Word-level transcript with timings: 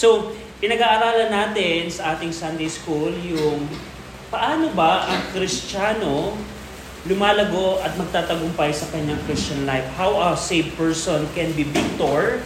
So, 0.00 0.32
pinag-aaralan 0.64 1.28
natin 1.28 1.92
sa 1.92 2.16
ating 2.16 2.32
Sunday 2.32 2.72
School 2.72 3.12
yung 3.20 3.68
paano 4.32 4.72
ba 4.72 5.04
ang 5.04 5.20
Kristiyano 5.36 6.40
lumalago 7.04 7.84
at 7.84 7.92
magtatagumpay 8.00 8.72
sa 8.72 8.88
kanyang 8.96 9.20
Christian 9.28 9.68
life. 9.68 9.84
How 10.00 10.32
a 10.32 10.40
saved 10.40 10.72
person 10.80 11.28
can 11.36 11.52
be 11.52 11.68
victor 11.68 12.40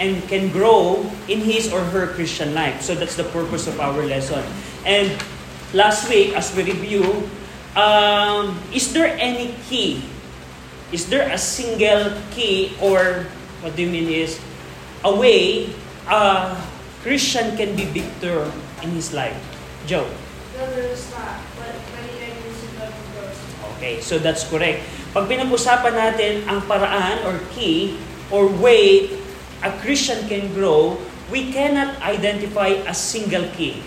and 0.00 0.16
can 0.32 0.48
grow 0.48 1.04
in 1.28 1.44
his 1.44 1.68
or 1.68 1.84
her 1.92 2.08
Christian 2.16 2.56
life. 2.56 2.80
So 2.80 2.96
that's 2.96 3.20
the 3.20 3.28
purpose 3.28 3.68
of 3.68 3.76
our 3.84 4.00
lesson. 4.00 4.40
And 4.88 5.12
last 5.76 6.08
week, 6.08 6.32
as 6.32 6.56
we 6.56 6.64
review, 6.64 7.28
um, 7.76 8.56
is 8.72 8.96
there 8.96 9.12
any 9.20 9.52
key? 9.68 10.08
Is 10.88 11.12
there 11.12 11.28
a 11.28 11.36
single 11.36 12.16
key 12.32 12.72
or 12.80 13.28
what 13.60 13.76
do 13.76 13.84
you 13.84 13.92
mean 13.92 14.08
is 14.08 14.40
a 15.04 15.12
way 15.12 15.68
a 16.08 16.56
Christian 17.04 17.52
can 17.60 17.76
be 17.76 17.84
victor 17.92 18.48
in 18.80 18.96
his 18.96 19.12
life? 19.12 19.36
Joe. 19.84 20.08
No, 20.56 20.64
there's 20.72 21.04
not. 21.12 21.36
But 21.60 21.76
many 21.92 22.32
enemies 22.32 22.64
God 22.80 22.88
grows. 23.12 23.38
Okay, 23.76 24.00
so 24.00 24.16
that's 24.16 24.48
correct. 24.48 24.80
Pag 25.12 25.28
pinag-usapan 25.28 25.92
natin 25.92 26.48
ang 26.48 26.64
paraan 26.64 27.28
or 27.28 27.36
key 27.52 28.00
or 28.32 28.48
way 28.48 29.12
a 29.60 29.68
Christian 29.84 30.24
can 30.32 30.48
grow, 30.56 30.96
we 31.28 31.52
cannot 31.52 31.92
identify 32.00 32.72
a 32.88 32.96
single 32.96 33.44
key. 33.52 33.84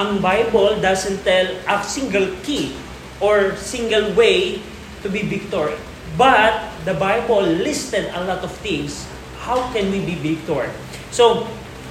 Ang 0.00 0.24
Bible 0.24 0.80
doesn't 0.80 1.20
tell 1.28 1.52
a 1.68 1.84
single 1.84 2.32
key 2.48 2.72
or 3.20 3.60
single 3.60 4.08
way 4.16 4.64
to 5.04 5.12
be 5.12 5.20
victor. 5.20 5.76
But 6.16 6.64
the 6.88 6.96
Bible 6.96 7.44
listed 7.44 8.08
a 8.16 8.24
lot 8.24 8.40
of 8.40 8.56
things. 8.64 9.04
How 9.44 9.68
can 9.76 9.92
we 9.92 10.00
be 10.00 10.16
victor? 10.16 10.72
So, 11.12 11.44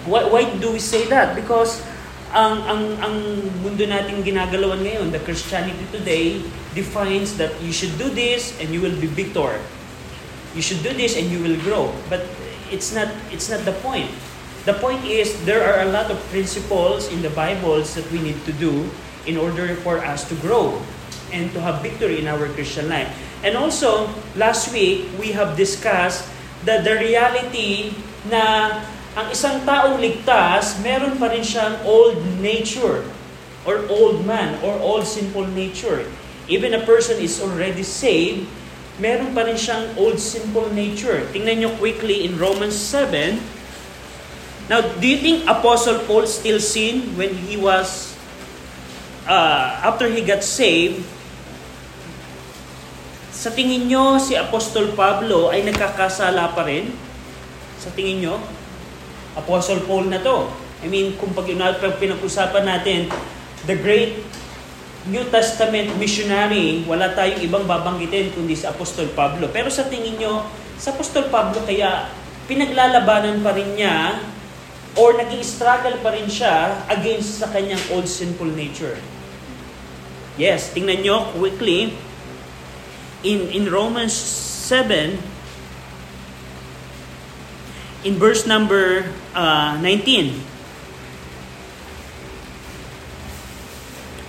why, 0.08 0.24
why 0.26 0.44
do 0.58 0.72
we 0.72 0.80
say 0.80 1.06
that? 1.12 1.36
Because 1.36 1.84
ang 2.32 2.60
ang 2.68 2.82
ang 3.00 3.16
mundo 3.64 3.88
nating 3.88 4.24
ginagalawan 4.24 4.84
ngayon, 4.84 5.12
the 5.12 5.22
Christianity 5.24 5.84
today 5.92 6.44
defines 6.76 7.36
that 7.40 7.56
you 7.64 7.72
should 7.72 7.96
do 8.00 8.12
this 8.12 8.56
and 8.60 8.72
you 8.72 8.80
will 8.84 8.96
be 8.96 9.08
victor. 9.08 9.60
You 10.56 10.64
should 10.64 10.82
do 10.82 10.92
this 10.96 11.16
and 11.16 11.30
you 11.32 11.40
will 11.40 11.60
grow. 11.64 11.94
But 12.10 12.26
it's 12.72 12.92
not 12.92 13.12
it's 13.32 13.48
not 13.48 13.64
the 13.64 13.76
point. 13.84 14.12
The 14.68 14.76
point 14.76 15.08
is 15.08 15.32
there 15.48 15.64
are 15.64 15.88
a 15.88 15.90
lot 15.92 16.12
of 16.12 16.20
principles 16.28 17.08
in 17.08 17.24
the 17.24 17.32
Bibles 17.32 17.96
that 17.96 18.04
we 18.12 18.20
need 18.20 18.40
to 18.44 18.52
do 18.60 18.92
in 19.24 19.40
order 19.40 19.76
for 19.80 20.04
us 20.04 20.28
to 20.28 20.36
grow 20.44 20.84
and 21.32 21.52
to 21.56 21.60
have 21.64 21.80
victory 21.80 22.20
in 22.20 22.28
our 22.28 22.48
Christian 22.52 22.92
life. 22.92 23.08
And 23.44 23.56
also, 23.56 24.12
last 24.36 24.72
week 24.76 25.08
we 25.16 25.32
have 25.32 25.56
discussed 25.56 26.28
that 26.68 26.84
the 26.84 27.00
reality 27.00 27.96
na 28.28 28.84
ang 29.18 29.34
isang 29.34 29.66
taong 29.66 29.98
ligtas, 29.98 30.78
meron 30.86 31.18
pa 31.18 31.34
rin 31.34 31.42
siyang 31.42 31.82
old 31.82 32.22
nature 32.38 33.02
or 33.66 33.82
old 33.90 34.22
man 34.22 34.62
or 34.62 34.78
old 34.78 35.10
sinful 35.10 35.50
nature. 35.58 36.06
Even 36.46 36.78
a 36.78 36.86
person 36.86 37.18
is 37.18 37.42
already 37.42 37.82
saved, 37.82 38.46
meron 39.02 39.34
pa 39.34 39.42
rin 39.50 39.58
siyang 39.58 39.90
old 39.98 40.22
sinful 40.22 40.70
nature. 40.70 41.26
Tingnan 41.34 41.66
nyo 41.66 41.72
quickly 41.82 42.30
in 42.30 42.38
Romans 42.38 42.78
7. 42.78 43.42
Now, 44.70 44.86
do 44.86 45.06
you 45.10 45.18
think 45.18 45.50
Apostle 45.50 46.06
Paul 46.06 46.30
still 46.30 46.62
sinned 46.62 47.18
when 47.18 47.34
he 47.34 47.58
was, 47.58 48.14
uh, 49.26 49.82
after 49.82 50.06
he 50.06 50.22
got 50.22 50.46
saved? 50.46 51.02
Sa 53.34 53.50
tingin 53.50 53.90
nyo, 53.90 54.22
si 54.22 54.38
Apostol 54.38 54.94
Pablo 54.94 55.50
ay 55.50 55.66
nagkakasala 55.66 56.54
pa 56.54 56.70
rin? 56.70 56.94
Sa 57.82 57.90
tingin 57.98 58.22
nyo? 58.22 58.38
Apostle 59.38 59.86
Paul 59.86 60.10
na 60.10 60.20
to. 60.22 60.50
I 60.82 60.90
mean, 60.90 61.18
kung 61.18 61.34
pag, 61.34 61.50
pinag-usapan 61.98 62.64
natin, 62.66 63.10
the 63.66 63.78
great 63.78 64.22
New 65.08 65.24
Testament 65.32 65.96
missionary, 65.96 66.84
wala 66.84 67.16
tayong 67.16 67.40
ibang 67.40 67.64
babanggitin 67.64 68.36
kundi 68.36 68.60
si 68.60 68.68
Apostol 68.68 69.08
Pablo. 69.16 69.48
Pero 69.50 69.72
sa 69.72 69.88
tingin 69.88 70.20
nyo, 70.20 70.44
sa 70.76 70.92
Apostol 70.92 71.32
Pablo 71.32 71.64
kaya 71.64 72.12
pinaglalabanan 72.52 73.40
pa 73.40 73.56
rin 73.56 73.72
niya 73.80 74.20
or 75.00 75.16
nag 75.16 75.32
struggle 75.46 75.96
pa 76.04 76.12
rin 76.12 76.28
siya 76.28 76.84
against 76.92 77.40
sa 77.40 77.48
kanyang 77.54 77.80
old 77.96 78.10
sinful 78.10 78.50
nature. 78.52 79.00
Yes, 80.36 80.76
tingnan 80.76 81.02
nyo 81.02 81.32
quickly. 81.34 81.96
In, 83.26 83.50
in 83.50 83.66
Romans 83.72 84.14
7, 84.14 85.18
in 88.04 88.20
verse 88.22 88.46
number 88.46 89.08
uh, 89.34 89.78
19, 89.82 90.48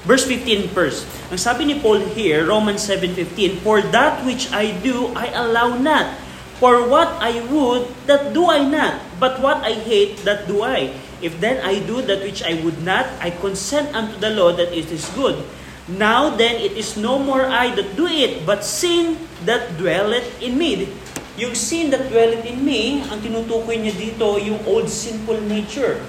Verse 0.09 0.25
15 0.25 0.73
first. 0.73 1.05
Ang 1.29 1.37
sabi 1.37 1.69
ni 1.69 1.77
Paul 1.77 2.01
here, 2.17 2.49
Romans 2.49 2.81
7.15, 2.81 3.61
For 3.61 3.85
that 3.93 4.25
which 4.25 4.49
I 4.57 4.73
do, 4.81 5.13
I 5.13 5.29
allow 5.37 5.77
not. 5.77 6.17
For 6.57 6.89
what 6.89 7.13
I 7.21 7.45
would, 7.53 7.93
that 8.09 8.33
do 8.33 8.49
I 8.49 8.65
not. 8.65 9.05
But 9.21 9.45
what 9.45 9.61
I 9.61 9.77
hate, 9.77 10.25
that 10.25 10.49
do 10.49 10.65
I. 10.65 10.97
If 11.21 11.37
then 11.45 11.61
I 11.61 11.85
do 11.85 12.01
that 12.09 12.25
which 12.25 12.41
I 12.41 12.57
would 12.65 12.81
not, 12.81 13.05
I 13.21 13.37
consent 13.37 13.93
unto 13.93 14.17
the 14.17 14.33
law 14.33 14.57
that 14.57 14.73
it 14.73 14.89
is 14.89 15.05
good. 15.13 15.45
Now 15.93 16.33
then, 16.33 16.57
it 16.57 16.73
is 16.73 16.97
no 16.97 17.21
more 17.21 17.45
I 17.45 17.77
that 17.77 17.93
do 17.93 18.09
it, 18.09 18.49
but 18.49 18.65
sin 18.65 19.29
that 19.45 19.77
dwelleth 19.77 20.41
in 20.41 20.57
me. 20.57 20.89
Yung 21.39 21.55
sin 21.55 21.95
that 21.95 22.11
dwelleth 22.11 22.43
in 22.43 22.67
me, 22.67 23.07
ang 23.07 23.23
tinutukoy 23.23 23.79
niya 23.79 23.95
dito, 23.95 24.43
yung 24.43 24.59
old 24.67 24.91
sinful 24.91 25.39
nature 25.47 26.03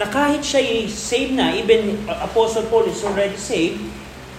na 0.00 0.08
kahit 0.08 0.40
siya 0.40 0.60
ay 0.64 0.88
saved 0.88 1.36
na, 1.36 1.52
even 1.52 2.00
Apostle 2.08 2.64
Paul 2.72 2.88
is 2.88 3.04
already 3.04 3.36
saved, 3.36 3.80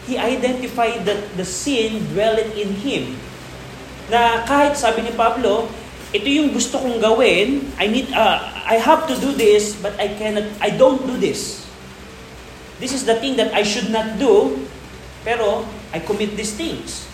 he 0.10 0.18
identified 0.18 1.06
that 1.06 1.22
the 1.38 1.46
sin 1.46 2.02
dwelleth 2.12 2.52
in 2.58 2.74
him. 2.82 3.16
Na 4.10 4.44
kahit 4.44 4.76
sabi 4.76 5.06
ni 5.06 5.14
Pablo, 5.14 5.70
ito 6.14 6.28
yung 6.28 6.54
gusto 6.54 6.82
kong 6.82 6.98
gawin, 7.00 7.70
I 7.78 7.86
need 7.90 8.10
uh, 8.14 8.38
I 8.66 8.78
have 8.82 9.10
to 9.10 9.16
do 9.18 9.34
this 9.34 9.78
but 9.78 9.98
I 9.98 10.14
cannot 10.14 10.46
I 10.62 10.74
don't 10.74 11.02
do 11.06 11.18
this. 11.18 11.66
This 12.78 12.92
is 12.94 13.06
the 13.08 13.18
thing 13.18 13.38
that 13.38 13.54
I 13.54 13.64
should 13.64 13.90
not 13.94 14.20
do, 14.20 14.60
pero 15.24 15.64
I 15.94 16.02
commit 16.02 16.36
these 16.36 16.54
things. 16.54 17.08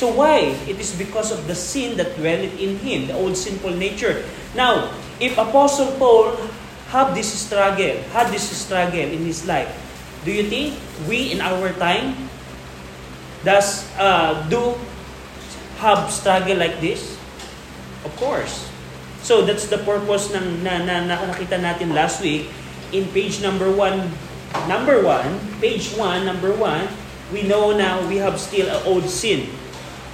So 0.00 0.08
why? 0.08 0.56
It 0.64 0.80
is 0.80 0.96
because 0.96 1.28
of 1.28 1.44
the 1.44 1.52
sin 1.52 2.00
that 2.00 2.16
dwelleth 2.16 2.56
in 2.56 2.80
him, 2.80 3.12
the 3.12 3.16
old 3.20 3.36
sinful 3.36 3.76
nature. 3.76 4.24
Now, 4.56 4.88
if 5.20 5.36
Apostle 5.36 5.92
Paul 6.00 6.40
have 6.88 7.12
this 7.12 7.28
struggle, 7.28 8.00
had 8.16 8.32
this 8.32 8.48
struggle 8.48 9.04
in 9.04 9.20
his 9.28 9.44
life, 9.44 9.68
do 10.24 10.32
you 10.32 10.48
think 10.48 10.80
we 11.04 11.36
in 11.36 11.44
our 11.44 11.76
time 11.76 12.16
does 13.44 13.84
uh, 14.00 14.40
do 14.48 14.72
have 15.84 16.08
struggle 16.08 16.56
like 16.56 16.80
this? 16.80 17.20
Of 18.00 18.16
course. 18.16 18.72
So 19.20 19.44
that's 19.44 19.68
the 19.68 19.84
purpose 19.84 20.32
ng 20.32 20.64
na, 20.64 20.80
na, 20.80 21.04
na 21.04 21.28
nakita 21.28 21.60
natin 21.60 21.92
last 21.92 22.24
week 22.24 22.48
in 22.88 23.04
page 23.12 23.44
number 23.44 23.68
one, 23.68 24.08
number 24.64 25.04
one, 25.04 25.36
page 25.60 25.92
one, 25.92 26.24
number 26.24 26.56
one, 26.56 26.88
we 27.36 27.44
know 27.44 27.76
now 27.76 28.00
we 28.08 28.16
have 28.16 28.40
still 28.40 28.64
an 28.64 28.80
old 28.88 29.04
sin. 29.04 29.59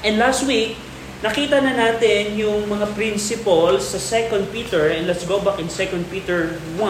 And 0.06 0.22
last 0.22 0.47
week, 0.47 0.78
Nakita 1.25 1.65
na 1.65 1.72
natin 1.72 2.37
yung 2.37 2.69
mga 2.69 2.93
principles 2.93 3.89
sa 3.89 3.97
2 3.97 4.53
Peter 4.53 4.93
and 4.93 5.09
let's 5.09 5.25
go 5.25 5.41
back 5.41 5.56
in 5.56 5.65
2 5.65 6.12
Peter 6.12 6.61
1. 6.77 6.84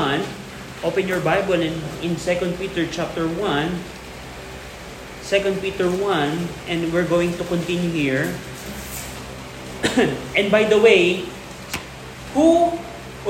Open 0.82 1.06
your 1.06 1.22
Bible 1.22 1.62
in, 1.62 1.78
in 2.02 2.18
2 2.18 2.58
Peter 2.58 2.90
chapter 2.90 3.30
1. 3.30 3.38
2 5.22 5.62
Peter 5.62 5.86
1 5.86 6.02
and 6.66 6.90
we're 6.90 7.06
going 7.06 7.30
to 7.38 7.46
continue 7.46 7.86
here. 7.94 8.34
and 10.34 10.50
by 10.50 10.66
the 10.66 10.82
way, 10.82 11.22
who 12.34 12.74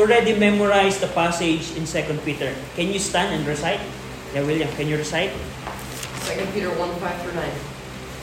already 0.00 0.32
memorized 0.32 1.04
the 1.04 1.12
passage 1.12 1.76
in 1.76 1.84
2 1.84 2.24
Peter? 2.24 2.56
Can 2.72 2.88
you 2.88 2.98
stand 2.98 3.36
and 3.36 3.44
recite? 3.44 3.84
Yeah, 4.32 4.48
William, 4.48 4.72
can 4.80 4.88
you 4.88 4.96
recite? 4.96 5.36
2 6.24 6.40
Peter 6.56 6.72
1, 6.72 6.80
5 6.80 7.20
through 7.20 7.36
9. 7.36 7.75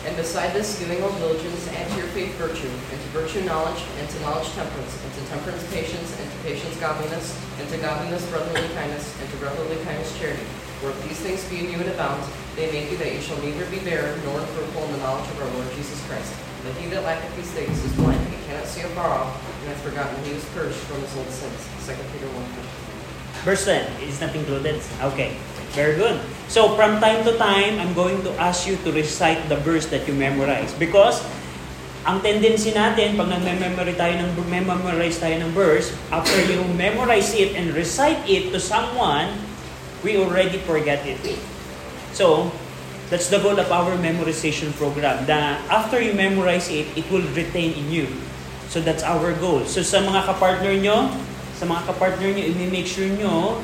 And 0.04 0.18
beside 0.20 0.52
this, 0.52 0.78
giving 0.80 1.02
all 1.02 1.16
diligence, 1.16 1.64
and 1.72 1.90
to 1.92 1.98
your 1.98 2.12
faith 2.12 2.36
virtue, 2.36 2.68
and 2.68 3.00
to 3.00 3.08
virtue 3.16 3.40
knowledge, 3.48 3.80
and 4.00 4.10
to 4.10 4.20
knowledge 4.20 4.52
temperance, 4.52 5.00
and 5.00 5.14
to 5.16 5.22
temperance 5.32 5.64
patience, 5.72 6.20
and 6.20 6.28
to 6.30 6.38
patience 6.44 6.76
godliness, 6.76 7.32
and 7.60 7.70
to 7.70 7.78
godliness 7.78 8.28
brotherly 8.28 8.68
kindness, 8.76 9.08
and 9.22 9.30
to 9.32 9.38
brotherly 9.38 9.80
kindness 9.88 10.12
charity. 10.20 10.44
For 10.84 10.92
if 10.92 11.00
these 11.08 11.20
things 11.24 11.48
be 11.48 11.64
in 11.64 11.72
you 11.72 11.80
and 11.80 11.88
abound, 11.88 12.20
they 12.60 12.68
make 12.70 12.92
you 12.92 12.98
that 12.98 13.16
you 13.16 13.22
shall 13.22 13.40
neither 13.40 13.66
be 13.72 13.80
barren 13.80 14.20
nor 14.26 14.44
fruitful 14.52 14.84
in 14.84 14.92
the 14.92 14.98
knowledge 14.98 15.30
of 15.32 15.40
our 15.40 15.50
Lord 15.56 15.72
Jesus 15.72 15.96
Christ. 16.06 16.36
But 16.68 16.76
he 16.76 16.92
that 16.92 17.04
lacketh 17.04 17.36
these 17.38 17.52
things 17.52 17.80
is 17.84 17.94
blind, 17.96 18.20
he 18.28 18.36
cannot 18.46 18.68
see 18.68 18.82
afar 18.82 19.08
off, 19.08 19.32
and 19.62 19.70
hath 19.70 19.80
forgotten 19.82 20.22
he 20.26 20.34
was 20.34 20.44
purged 20.52 20.76
from 20.84 21.00
his 21.00 21.16
old 21.16 21.32
sins. 21.32 21.64
2 21.88 21.96
Peter 22.12 22.28
1. 22.28 22.93
Verse 23.44 23.68
10 23.68 24.08
is 24.08 24.20
not 24.24 24.32
included? 24.36 24.80
Okay. 25.12 25.36
Very 25.74 25.98
good. 25.98 26.22
So 26.48 26.78
from 26.78 27.02
time 27.02 27.26
to 27.26 27.34
time, 27.38 27.82
I'm 27.82 27.98
going 27.98 28.22
to 28.24 28.32
ask 28.38 28.70
you 28.70 28.78
to 28.86 28.94
recite 28.94 29.50
the 29.50 29.58
verse 29.58 29.90
that 29.90 30.08
you 30.08 30.14
memorize. 30.14 30.70
Because 30.78 31.20
ang 32.06 32.22
tendency 32.22 32.76
natin, 32.76 33.18
pag 33.18 33.32
nag-memory 33.32 33.96
tayo 33.98 34.14
ng, 34.22 34.38
memorize 34.52 35.18
tayo 35.18 35.34
ng 35.40 35.52
verse, 35.58 35.96
after 36.14 36.36
you 36.46 36.62
memorize 36.78 37.34
it 37.34 37.58
and 37.58 37.74
recite 37.74 38.22
it 38.30 38.54
to 38.54 38.60
someone, 38.62 39.34
we 40.06 40.20
already 40.20 40.62
forget 40.68 41.02
it. 41.08 41.18
So, 42.14 42.54
that's 43.10 43.32
the 43.34 43.40
goal 43.42 43.58
of 43.58 43.72
our 43.72 43.98
memorization 43.98 44.76
program. 44.78 45.26
Na 45.26 45.58
after 45.74 45.98
you 45.98 46.14
memorize 46.14 46.70
it, 46.70 46.86
it 46.94 47.08
will 47.10 47.26
retain 47.34 47.74
in 47.74 47.88
you. 47.90 48.08
So, 48.70 48.78
that's 48.78 49.02
our 49.02 49.34
goal. 49.42 49.66
So, 49.66 49.82
sa 49.82 50.06
mga 50.06 50.28
kapartner 50.28 50.76
nyo, 50.78 51.10
sa 51.64 51.72
mga 51.72 51.88
kapartner 51.88 52.36
nyo, 52.36 52.44
i-make 52.44 52.84
sure 52.84 53.08
nyo 53.08 53.64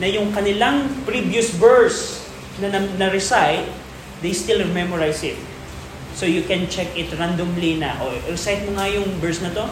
na 0.00 0.08
yung 0.08 0.32
kanilang 0.32 0.88
previous 1.04 1.52
verse 1.52 2.24
na 2.56 2.72
na-recite, 2.72 3.68
they 4.24 4.32
still 4.32 4.64
memorize 4.72 5.20
it. 5.20 5.36
So 6.16 6.24
you 6.24 6.48
can 6.48 6.72
check 6.72 6.88
it 6.96 7.12
randomly 7.20 7.76
na, 7.76 8.00
o 8.00 8.16
recite 8.32 8.64
mo 8.64 8.80
nga 8.80 8.88
yung 8.88 9.04
verse 9.20 9.44
na 9.44 9.52
to, 9.52 9.68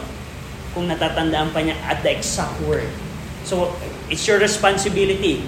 kung 0.77 0.85
natatandaan 0.85 1.49
pa 1.49 1.65
niya 1.65 1.73
at 1.89 2.05
the 2.05 2.13
exact 2.13 2.53
word. 2.61 2.85
So, 3.45 3.73
it's 4.09 4.25
your 4.25 4.37
responsibility 4.37 5.41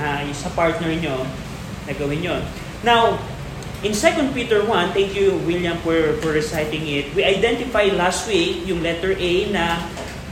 uh, 0.00 0.24
sa 0.32 0.52
partner 0.52 0.92
nyo 0.92 1.24
na 1.88 1.92
gawin 1.96 2.20
yun. 2.20 2.42
Now, 2.84 3.16
in 3.80 3.92
2 3.92 4.32
Peter 4.36 4.60
1, 4.64 4.96
thank 4.96 5.12
you 5.16 5.40
William 5.44 5.76
for, 5.80 6.16
for 6.20 6.32
reciting 6.32 6.84
it, 6.88 7.12
we 7.16 7.24
identify 7.24 7.88
last 7.92 8.28
week 8.28 8.64
yung 8.64 8.80
letter 8.80 9.12
A 9.16 9.32
na 9.52 9.80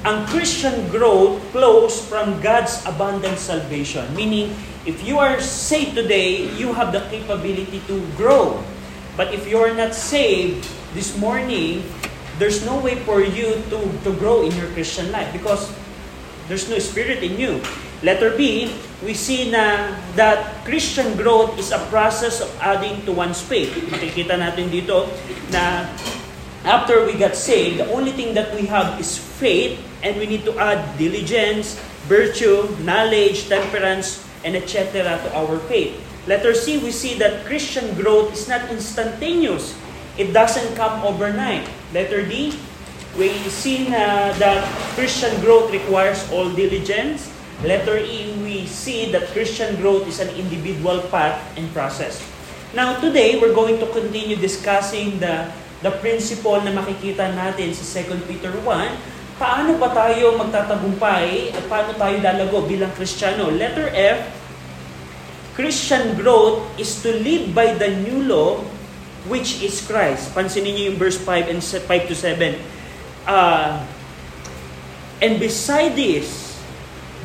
ang 0.04 0.28
Christian 0.28 0.84
growth 0.92 1.40
flows 1.48 1.96
from 1.96 2.36
God's 2.44 2.84
abundant 2.84 3.40
salvation. 3.40 4.04
Meaning, 4.12 4.52
if 4.84 5.00
you 5.00 5.16
are 5.16 5.40
saved 5.40 5.96
today, 5.96 6.44
you 6.60 6.76
have 6.76 6.92
the 6.92 7.00
capability 7.08 7.80
to 7.88 8.04
grow. 8.12 8.60
But 9.16 9.32
if 9.32 9.48
you're 9.48 9.72
not 9.72 9.96
saved 9.96 10.68
this 10.92 11.16
morning, 11.16 11.88
there's 12.36 12.60
no 12.68 12.76
way 12.76 13.00
for 13.08 13.24
you 13.24 13.56
to, 13.72 13.78
to 14.04 14.10
grow 14.20 14.44
in 14.44 14.52
your 14.60 14.68
Christian 14.76 15.08
life 15.08 15.32
because 15.32 15.72
there's 16.52 16.68
no 16.68 16.76
spirit 16.76 17.24
in 17.24 17.40
you. 17.40 17.64
Letter 18.04 18.36
B, 18.36 18.68
we 19.00 19.16
see 19.16 19.48
na 19.48 19.96
that 20.20 20.68
Christian 20.68 21.16
growth 21.16 21.56
is 21.56 21.72
a 21.72 21.80
process 21.88 22.44
of 22.44 22.52
adding 22.60 23.00
to 23.08 23.12
one's 23.16 23.40
faith. 23.40 23.72
Makikita 23.88 24.36
natin 24.36 24.68
dito 24.68 25.08
na 25.48 25.88
after 26.68 27.08
we 27.08 27.16
got 27.16 27.32
saved, 27.32 27.80
the 27.80 27.88
only 27.88 28.12
thing 28.12 28.36
that 28.36 28.52
we 28.52 28.68
have 28.68 29.00
is 29.00 29.16
faith 29.16 29.80
and 30.04 30.20
we 30.20 30.28
need 30.28 30.44
to 30.44 30.52
add 30.60 30.84
diligence, 31.00 31.80
virtue, 32.04 32.68
knowledge, 32.84 33.48
temperance, 33.48 34.20
and 34.44 34.54
etc. 34.54 35.16
to 35.24 35.28
our 35.32 35.56
faith. 35.66 35.96
Letter 36.28 36.52
C, 36.52 36.76
we 36.78 36.92
see 36.92 37.16
that 37.18 37.44
Christian 37.48 37.96
growth 37.96 38.32
is 38.32 38.44
not 38.48 38.68
instantaneous. 38.68 39.72
It 40.20 40.36
doesn't 40.36 40.76
come 40.76 41.00
overnight. 41.02 41.64
Letter 41.96 42.24
D, 42.24 42.52
we 43.16 43.32
see 43.48 43.88
na 43.88 44.36
that 44.36 44.60
Christian 44.94 45.32
growth 45.40 45.72
requires 45.72 46.20
all 46.30 46.52
diligence. 46.52 47.32
Letter 47.64 47.96
E, 47.96 48.36
we 48.44 48.68
see 48.68 49.08
that 49.12 49.32
Christian 49.32 49.76
growth 49.80 50.04
is 50.04 50.20
an 50.20 50.28
individual 50.36 51.00
path 51.08 51.40
and 51.56 51.64
process. 51.72 52.20
Now, 52.76 53.00
today, 53.00 53.40
we're 53.40 53.54
going 53.54 53.80
to 53.80 53.88
continue 53.94 54.36
discussing 54.36 55.20
the, 55.20 55.48
the 55.80 55.94
principle 56.02 56.58
na 56.60 56.74
makikita 56.74 57.30
natin 57.32 57.70
sa 57.72 57.86
2 58.02 58.26
Peter 58.26 58.50
1. 58.50 59.13
Paano 59.34 59.74
ba 59.82 59.90
tayo 59.90 60.38
magtatagumpay 60.38 61.50
at 61.50 61.64
paano 61.66 61.90
tayo 61.98 62.22
lalago 62.22 62.62
bilang 62.70 62.94
Kristiyano? 62.94 63.50
Letter 63.50 63.90
F, 63.90 64.30
Christian 65.58 66.14
growth 66.14 66.62
is 66.78 67.02
to 67.02 67.10
live 67.18 67.50
by 67.50 67.74
the 67.74 67.90
new 68.06 68.22
law, 68.30 68.62
which 69.26 69.58
is 69.58 69.82
Christ. 69.82 70.30
Pansinin 70.38 70.78
niyo 70.78 70.94
yung 70.94 70.98
verse 71.02 71.18
5 71.18 71.50
and 71.50 71.58
5 71.62 72.10
to 72.10 72.14
7. 72.14 72.58
Uh, 73.26 73.82
and 75.18 75.42
beside 75.42 75.98
this, 75.98 76.54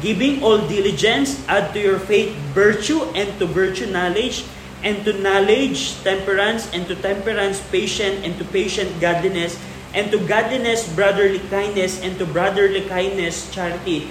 giving 0.02 0.42
all 0.42 0.66
diligence, 0.66 1.38
add 1.46 1.74
to 1.74 1.80
your 1.82 2.02
faith 2.02 2.34
virtue, 2.58 3.06
and 3.14 3.30
to 3.38 3.46
virtue 3.46 3.86
knowledge, 3.86 4.50
and 4.82 5.06
to 5.06 5.14
knowledge 5.22 5.94
temperance, 6.02 6.74
and 6.74 6.90
to 6.90 6.98
temperance 6.98 7.62
patient, 7.70 8.26
and 8.26 8.34
to 8.42 8.46
patient 8.50 8.90
godliness, 8.98 9.62
and 9.94 10.13
to 10.13 10.21
godliness 10.30 10.86
brotherly 10.94 11.41
kindness, 11.50 12.01
and 12.06 12.18
to 12.21 12.25
brotherly 12.25 12.86
kindness 12.86 13.50
charity. 13.50 14.09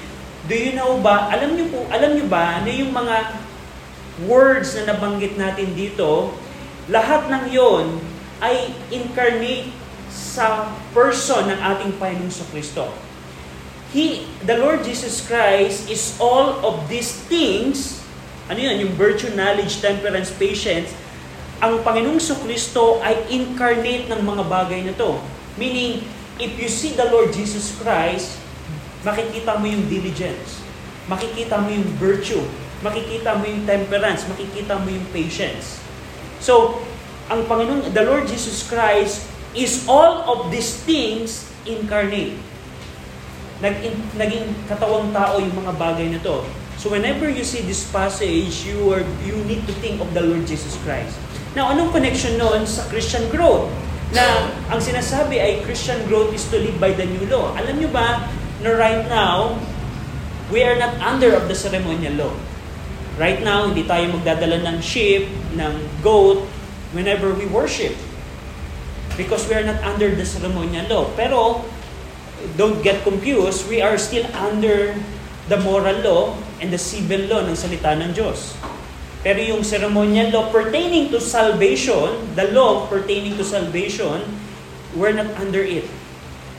Do 0.49 0.57
you 0.57 0.75
know 0.75 0.99
ba, 0.99 1.29
alam 1.31 1.55
niyo 1.55 1.71
po, 1.71 1.81
alam 1.93 2.17
niyo 2.17 2.27
ba 2.27 2.65
na 2.65 2.71
yung 2.73 2.91
mga 2.91 3.17
words 4.25 4.75
na 4.75 4.95
nabanggit 4.95 5.39
natin 5.39 5.71
dito, 5.77 6.35
lahat 6.91 7.29
ng 7.29 7.45
yon 7.53 7.87
ay 8.41 8.73
incarnate 8.89 9.71
sa 10.09 10.73
person 10.97 11.53
ng 11.53 11.59
ating 11.61 11.93
Panginoong 12.01 12.49
Kristo. 12.51 12.89
He, 13.93 14.25
the 14.45 14.57
Lord 14.57 14.85
Jesus 14.85 15.25
Christ 15.25 15.89
is 15.89 16.17
all 16.21 16.61
of 16.65 16.89
these 16.89 17.13
things, 17.29 18.01
ano 18.49 18.61
yun, 18.61 18.89
yung 18.89 18.95
virtue, 18.97 19.33
knowledge, 19.37 19.81
temperance, 19.85 20.33
patience, 20.33 20.93
ang 21.61 21.83
Panginoong 21.83 22.21
Kristo 22.21 23.03
ay 23.05 23.29
incarnate 23.29 24.09
ng 24.09 24.21
mga 24.25 24.43
bagay 24.49 24.81
na 24.87 24.95
to. 24.97 25.19
Meaning, 25.59 26.07
if 26.39 26.55
you 26.55 26.71
see 26.71 26.95
the 26.95 27.11
Lord 27.11 27.35
Jesus 27.35 27.75
Christ, 27.83 28.39
makikita 29.03 29.59
mo 29.59 29.67
yung 29.67 29.85
diligence, 29.91 30.63
makikita 31.11 31.59
mo 31.59 31.69
yung 31.69 31.87
virtue, 31.99 32.43
makikita 32.81 33.35
mo 33.35 33.45
yung 33.45 33.67
temperance, 33.67 34.23
makikita 34.31 34.79
mo 34.79 34.87
yung 34.87 35.07
patience. 35.11 35.83
So, 36.39 36.79
ang 37.27 37.45
Panginoon, 37.51 37.91
the 37.91 38.05
Lord 38.07 38.31
Jesus 38.31 38.63
Christ 38.71 39.27
is 39.53 39.85
all 39.91 40.23
of 40.31 40.39
these 40.55 40.79
things 40.87 41.51
incarnate. 41.67 42.39
Naging, 43.59 43.99
naging 44.15 44.47
katawang 44.71 45.11
tao 45.11 45.43
yung 45.43 45.53
mga 45.59 45.75
bagay 45.75 46.07
na 46.15 46.23
to. 46.23 46.47
So 46.79 46.95
whenever 46.95 47.27
you 47.27 47.43
see 47.43 47.67
this 47.67 47.83
passage, 47.91 48.63
you 48.63 48.95
are 48.95 49.03
you 49.27 49.35
need 49.51 49.67
to 49.67 49.75
think 49.83 49.99
of 49.99 50.15
the 50.15 50.23
Lord 50.23 50.47
Jesus 50.47 50.79
Christ. 50.87 51.19
Now, 51.59 51.75
anong 51.75 51.91
connection 51.91 52.39
noon 52.39 52.71
sa 52.71 52.87
Christian 52.87 53.27
growth? 53.35 53.67
Na 54.13 54.49
ang 54.73 54.81
sinasabi 54.81 55.37
ay 55.37 55.61
Christian 55.65 56.01
growth 56.09 56.33
is 56.33 56.49
to 56.49 56.57
live 56.57 56.81
by 56.81 56.97
the 56.97 57.05
new 57.05 57.29
law. 57.29 57.53
Alam 57.57 57.77
nyo 57.77 57.91
ba 57.93 58.25
na 58.65 58.71
right 58.73 59.05
now, 59.09 59.61
we 60.49 60.65
are 60.65 60.81
not 60.81 60.97
under 61.05 61.37
of 61.37 61.45
the 61.45 61.57
ceremonial 61.57 62.17
law. 62.17 62.35
Right 63.21 63.43
now, 63.43 63.69
hindi 63.69 63.85
tayo 63.85 64.09
magdadala 64.15 64.65
ng 64.65 64.79
sheep, 64.81 65.29
ng 65.59 65.75
goat, 66.01 66.47
whenever 66.95 67.35
we 67.35 67.45
worship. 67.51 67.93
Because 69.19 69.45
we 69.51 69.59
are 69.59 69.67
not 69.67 69.83
under 69.83 70.15
the 70.15 70.25
ceremonial 70.25 70.87
law. 70.87 71.05
Pero, 71.19 71.67
don't 72.55 72.81
get 72.87 73.03
confused, 73.03 73.67
we 73.67 73.83
are 73.83 73.99
still 73.99 74.25
under 74.39 74.95
the 75.51 75.59
moral 75.61 75.99
law 76.01 76.23
and 76.63 76.71
the 76.71 76.79
civil 76.79 77.27
law 77.27 77.43
ng 77.43 77.59
salita 77.59 77.99
ng 77.99 78.15
Diyos. 78.15 78.55
Pero 79.29 79.45
yung 79.45 79.61
ceremonial 79.61 80.33
law 80.33 80.49
pertaining 80.49 81.13
to 81.13 81.21
salvation, 81.21 82.17
the 82.33 82.49
law 82.57 82.89
pertaining 82.89 83.37
to 83.37 83.45
salvation, 83.45 84.25
we're 84.97 85.13
not 85.13 85.29
under 85.37 85.61
it. 85.61 85.85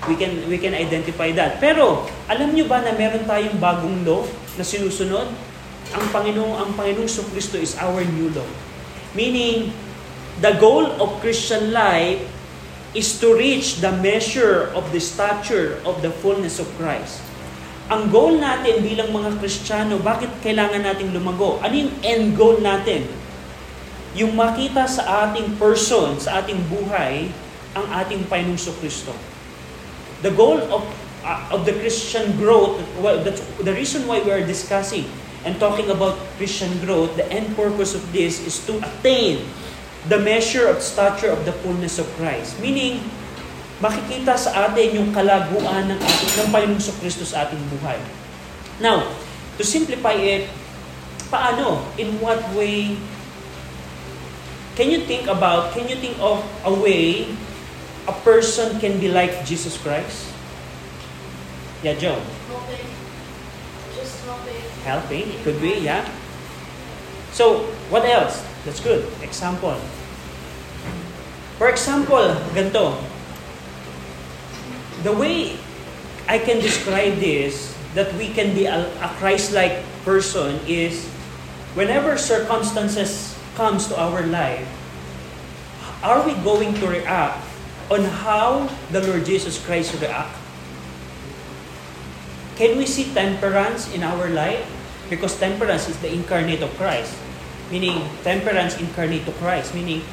We 0.05 0.13
can 0.13 0.45
we 0.45 0.61
can 0.61 0.77
identify 0.77 1.33
that. 1.33 1.57
Pero 1.57 2.05
alam 2.29 2.53
niyo 2.53 2.69
ba 2.69 2.85
na 2.85 2.93
meron 2.93 3.25
tayong 3.25 3.57
bagong 3.57 4.05
law 4.05 4.21
na 4.53 4.61
sinusunod? 4.61 5.49
ang 5.89 6.05
Panginoong 6.13 6.55
ang 6.61 6.71
Panginoong 6.77 7.09
Kristo 7.33 7.57
is 7.57 7.73
our 7.81 8.05
new 8.05 8.29
law. 8.33 8.45
Meaning, 9.17 9.73
the 10.41 10.53
goal 10.61 10.85
of 11.01 11.17
Christian 11.21 11.73
life 11.73 12.21
is 12.93 13.17
to 13.21 13.33
reach 13.33 13.81
the 13.81 13.93
measure 13.97 14.69
of 14.77 14.85
the 14.93 15.01
stature 15.01 15.81
of 15.85 16.01
the 16.05 16.13
fullness 16.21 16.61
of 16.61 16.69
Christ. 16.77 17.21
Ang 17.89 18.13
goal 18.13 18.37
natin 18.37 18.85
bilang 18.85 19.09
mga 19.09 19.41
Kristiyano, 19.41 19.97
bakit 19.97 20.29
kailangan 20.45 20.85
nating 20.85 21.09
lumago? 21.09 21.57
Ano 21.65 21.73
yung 21.73 21.93
end 22.05 22.37
goal 22.37 22.61
natin? 22.61 23.09
Yung 24.13 24.37
makita 24.37 24.85
sa 24.85 25.25
ating 25.25 25.57
person, 25.57 26.21
sa 26.21 26.37
ating 26.41 26.61
buhay, 26.69 27.33
ang 27.73 27.85
ating 27.97 28.29
Panginoong 28.29 28.77
Kristo. 28.77 29.09
The 30.21 30.29
goal 30.37 30.61
of 30.69 30.85
uh, 31.25 31.49
of 31.49 31.65
the 31.65 31.73
Christian 31.81 32.37
growth, 32.37 32.77
well, 33.01 33.21
that's 33.25 33.41
the 33.61 33.73
reason 33.73 34.05
why 34.05 34.21
we 34.21 34.29
are 34.29 34.45
discussing 34.45 35.09
and 35.45 35.57
talking 35.57 35.89
about 35.89 36.19
Christian 36.37 36.69
growth, 36.83 37.15
the 37.15 37.25
end 37.31 37.55
purpose 37.55 37.95
of 37.95 38.03
this 38.11 38.43
is 38.43 38.59
to 38.67 38.77
attain 38.83 39.47
the 40.11 40.19
measure 40.19 40.67
of 40.67 40.83
stature 40.83 41.31
of 41.31 41.45
the 41.45 41.55
fullness 41.63 41.99
of 41.99 42.07
Christ. 42.19 42.59
Meaning, 42.59 43.01
makikita 43.79 44.35
sa 44.35 44.67
atin 44.67 44.99
yung 44.99 45.09
kalaguan 45.15 45.87
ng 45.87 45.99
ating 45.99 46.31
ng 46.35 46.49
Panginoong 46.51 46.99
Kristo 46.99 47.23
sa 47.23 47.47
ating 47.47 47.59
buhay. 47.79 47.99
Now, 48.83 49.07
to 49.55 49.63
simplify 49.63 50.15
it, 50.15 50.51
paano? 51.31 51.83
In 51.95 52.19
what 52.19 52.39
way? 52.55 52.99
Can 54.75 54.91
you 54.91 55.03
think 55.03 55.27
about, 55.27 55.75
can 55.75 55.87
you 55.87 55.95
think 55.99 56.15
of 56.19 56.43
a 56.63 56.71
way 56.71 57.27
a 58.07 58.15
person 58.23 58.79
can 58.79 58.99
be 58.99 59.11
like 59.11 59.43
Jesus 59.43 59.75
Christ? 59.79 60.31
Yeah, 61.83 61.95
Joe. 61.95 62.19
Helping, 64.83 65.27
it 65.27 65.39
could 65.43 65.59
be, 65.59 65.83
yeah. 65.83 66.07
So, 67.31 67.67
what 67.91 68.03
else? 68.03 68.43
That's 68.63 68.79
good. 68.79 69.07
Example. 69.23 69.75
For 71.59 71.67
example, 71.67 72.35
ganito. 72.55 72.99
The 75.03 75.13
way 75.13 75.57
I 76.27 76.37
can 76.37 76.59
describe 76.59 77.17
this, 77.17 77.75
that 77.95 78.13
we 78.15 78.29
can 78.29 78.53
be 78.53 78.65
a, 78.65 78.85
a 79.01 79.09
Christ-like 79.17 79.81
person 80.05 80.59
is 80.67 81.07
whenever 81.73 82.17
circumstances 82.17 83.35
comes 83.55 83.87
to 83.87 83.97
our 83.97 84.21
life, 84.27 84.67
are 86.03 86.23
we 86.23 86.33
going 86.45 86.73
to 86.79 86.87
react 86.87 87.43
on 87.89 88.05
how 88.23 88.69
the 88.91 89.01
Lord 89.01 89.25
Jesus 89.25 89.57
Christ 89.65 89.97
react? 89.99 90.37
Can 92.55 92.77
we 92.77 92.85
see 92.85 93.09
temperance 93.13 93.91
in 93.95 94.03
our 94.03 94.29
life? 94.29 94.63
Because 95.09 95.33
temperance 95.39 95.89
is 95.89 95.97
the 95.99 96.13
incarnate 96.13 96.61
of 96.61 96.69
Christ. 96.77 97.17
Meaning, 97.71 98.05
temperance 98.21 98.77
incarnate 98.77 99.25
to 99.25 99.33
Christ. 99.41 99.73
Meaning, 99.73 100.03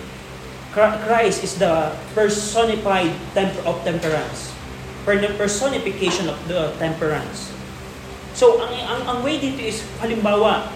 Christ 0.72 1.44
is 1.44 1.58
the 1.58 1.92
personified 2.14 3.12
temper 3.34 3.60
of 3.68 3.82
temperance. 3.84 4.55
Personification 5.06 6.26
of 6.26 6.34
the 6.50 6.74
temperance. 6.82 7.54
So, 8.34 8.58
ang, 8.58 8.74
ang, 8.74 9.02
ang 9.06 9.18
way 9.22 9.38
dito 9.38 9.62
is, 9.62 9.86
halimbawa, 10.02 10.66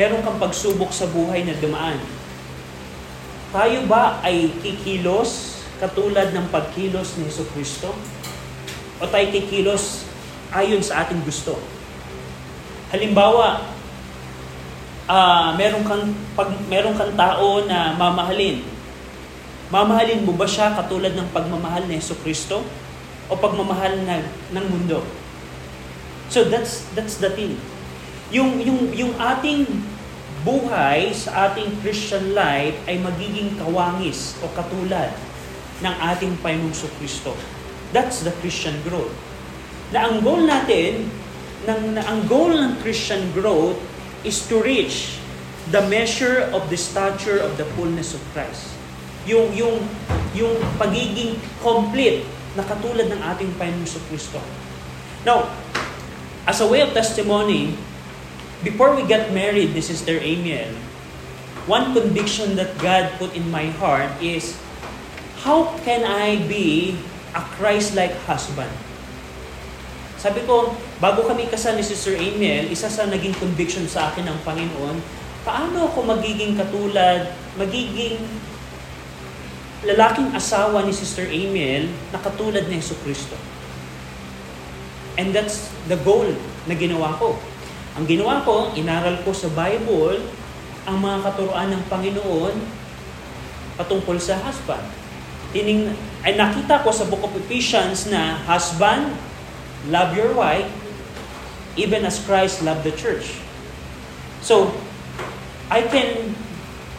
meron 0.00 0.24
kang 0.24 0.40
pagsubok 0.40 0.88
sa 0.88 1.04
buhay 1.12 1.44
na 1.44 1.52
dumaan. 1.60 2.00
Tayo 3.52 3.84
ba 3.84 4.16
ay 4.24 4.48
kikilos 4.64 5.60
katulad 5.76 6.32
ng 6.32 6.48
pagkilos 6.48 7.20
ni 7.20 7.28
Yeso 7.28 7.44
Kristo? 7.52 7.92
O 8.96 9.04
tayo 9.04 9.28
kikilos 9.28 10.08
ayon 10.56 10.80
sa 10.80 11.04
ating 11.04 11.20
gusto? 11.20 11.60
Halimbawa, 12.88 13.60
uh, 15.04 15.52
meron 15.60 15.84
kang 15.84 16.16
pag 16.32 16.48
meron 16.66 16.96
kang 16.96 17.12
tao 17.12 17.66
na 17.68 17.92
mamahalin. 17.92 18.64
Mamahalin 19.68 20.24
mo 20.24 20.32
ba 20.32 20.48
siya 20.48 20.72
katulad 20.74 21.12
ng 21.12 21.28
pagmamahal 21.30 21.84
ni 21.86 22.00
Yeso 22.00 22.16
Kristo 22.24 22.64
o 23.30 23.38
pagmamahal 23.38 23.94
na, 24.02 24.26
ng 24.52 24.66
mundo? 24.66 25.06
So 26.30 26.46
that's 26.46 26.86
that's 26.94 27.18
the 27.18 27.30
thing. 27.30 27.58
Yung 28.30 28.62
yung 28.62 28.94
yung 28.94 29.12
ating 29.18 29.66
buhay 30.46 31.12
sa 31.12 31.50
ating 31.50 31.74
Christian 31.84 32.32
life 32.32 32.76
ay 32.88 32.96
magiging 33.02 33.54
kawangis 33.60 34.38
o 34.40 34.48
katulad 34.54 35.12
ng 35.84 35.94
ating 36.14 36.32
Panginoong 36.40 36.92
Kristo. 37.00 37.36
That's 37.90 38.22
the 38.22 38.32
Christian 38.40 38.78
growth. 38.86 39.12
Na 39.90 40.06
ang 40.08 40.22
goal 40.22 40.46
natin, 40.46 41.10
ng, 41.66 41.98
na 41.98 42.02
ang 42.06 42.24
goal 42.30 42.54
ng 42.54 42.78
Christian 42.80 43.26
growth 43.34 43.76
is 44.22 44.46
to 44.46 44.62
reach 44.62 45.18
the 45.74 45.82
measure 45.90 46.46
of 46.54 46.70
the 46.70 46.78
stature 46.78 47.42
of 47.42 47.58
the 47.58 47.66
fullness 47.74 48.14
of 48.14 48.22
Christ. 48.32 48.70
Yung, 49.26 49.52
yung, 49.52 49.82
yung 50.32 50.54
pagiging 50.80 51.36
complete 51.60 52.24
na 52.58 52.66
katulad 52.66 53.06
ng 53.06 53.20
ating 53.20 53.54
Panginoong 53.58 54.04
Kristo. 54.10 54.42
Now, 55.22 55.50
as 56.48 56.58
a 56.58 56.66
way 56.66 56.80
of 56.82 56.90
testimony, 56.96 57.76
before 58.64 58.96
we 58.96 59.06
get 59.06 59.30
married, 59.30 59.76
this 59.76 59.92
is 59.92 60.02
their 60.02 60.18
Amiel, 60.18 60.72
one 61.68 61.92
conviction 61.92 62.56
that 62.56 62.72
God 62.80 63.12
put 63.20 63.36
in 63.36 63.46
my 63.52 63.70
heart 63.78 64.10
is, 64.18 64.56
how 65.44 65.76
can 65.86 66.02
I 66.02 66.40
be 66.48 66.98
a 67.36 67.42
Christ-like 67.60 68.16
husband? 68.26 68.72
Sabi 70.20 70.44
ko, 70.44 70.76
bago 71.00 71.24
kami 71.24 71.48
kasal 71.48 71.80
ni 71.80 71.84
Sister 71.84 72.12
Amiel, 72.12 72.68
isa 72.68 72.92
sa 72.92 73.08
naging 73.08 73.32
conviction 73.40 73.88
sa 73.88 74.12
akin 74.12 74.28
ng 74.28 74.38
Panginoon, 74.44 75.00
paano 75.48 75.88
ako 75.88 76.04
magiging 76.04 76.60
katulad, 76.60 77.32
magiging 77.56 78.20
lalaking 79.84 80.32
asawa 80.36 80.84
ni 80.84 80.92
Sister 80.92 81.24
Amiel 81.24 81.88
na 82.12 82.20
katulad 82.20 82.68
ni 82.68 82.76
Yesu 82.76 82.96
Kristo? 83.00 83.36
And 85.16 85.32
that's 85.32 85.68
the 85.88 85.96
goal 86.00 86.28
na 86.68 86.74
ginawa 86.76 87.16
ko. 87.16 87.36
Ang 87.96 88.06
ginawa 88.06 88.44
ko, 88.46 88.72
inaral 88.76 89.20
ko 89.26 89.34
sa 89.34 89.50
Bible 89.50 90.22
ang 90.88 90.96
mga 91.00 91.18
katuruan 91.26 91.68
ng 91.72 91.82
Panginoon 91.90 92.54
patungkol 93.76 94.16
sa 94.20 94.38
husband. 94.40 94.84
Tining, 95.50 95.90
ay 96.22 96.36
nakita 96.38 96.84
ko 96.84 96.94
sa 96.94 97.08
Book 97.08 97.24
of 97.26 97.34
Ephesians 97.36 98.06
na 98.06 98.38
husband, 98.46 99.16
love 99.90 100.14
your 100.14 100.30
wife, 100.36 100.68
even 101.74 102.06
as 102.06 102.22
Christ 102.22 102.62
loved 102.62 102.86
the 102.86 102.94
church. 102.94 103.40
So, 104.44 104.72
I 105.72 105.84
can 105.84 106.36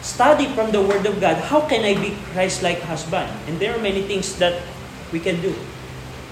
study 0.02 0.50
from 0.52 0.74
the 0.74 0.82
Word 0.82 1.06
of 1.06 1.22
God, 1.22 1.38
how 1.48 1.62
can 1.64 1.86
I 1.86 1.94
be 1.94 2.18
Christ-like 2.34 2.82
husband? 2.82 3.30
And 3.46 3.62
there 3.62 3.72
are 3.72 3.80
many 3.80 4.02
things 4.02 4.34
that 4.42 4.60
we 5.14 5.22
can 5.22 5.38
do. 5.38 5.54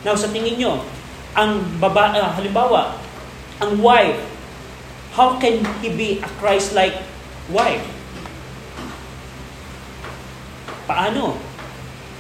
Now, 0.03 0.19
sa 0.19 0.27
tingin 0.27 0.59
nyo, 0.59 0.83
ang 1.39 1.63
baba, 1.79 2.11
uh, 2.19 2.35
halimbawa, 2.35 2.99
ang 3.63 3.79
wife, 3.79 4.19
how 5.15 5.39
can 5.39 5.63
he 5.81 5.89
be 5.95 6.11
a 6.19 6.31
Christ-like 6.43 6.99
wife? 7.55 7.87
Paano? 10.91 11.39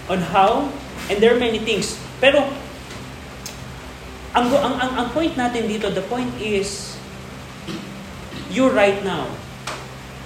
On 0.06 0.20
how? 0.30 0.70
And 1.10 1.18
there 1.18 1.34
are 1.34 1.42
many 1.42 1.58
things. 1.58 1.98
Pero, 2.22 2.46
ang, 4.30 4.46
ang, 4.54 4.74
ang, 4.78 4.92
ang 4.94 5.08
point 5.10 5.34
natin 5.34 5.66
dito, 5.66 5.90
the 5.90 6.06
point 6.06 6.30
is, 6.38 6.94
you 8.54 8.70
right 8.70 9.02
now. 9.02 9.26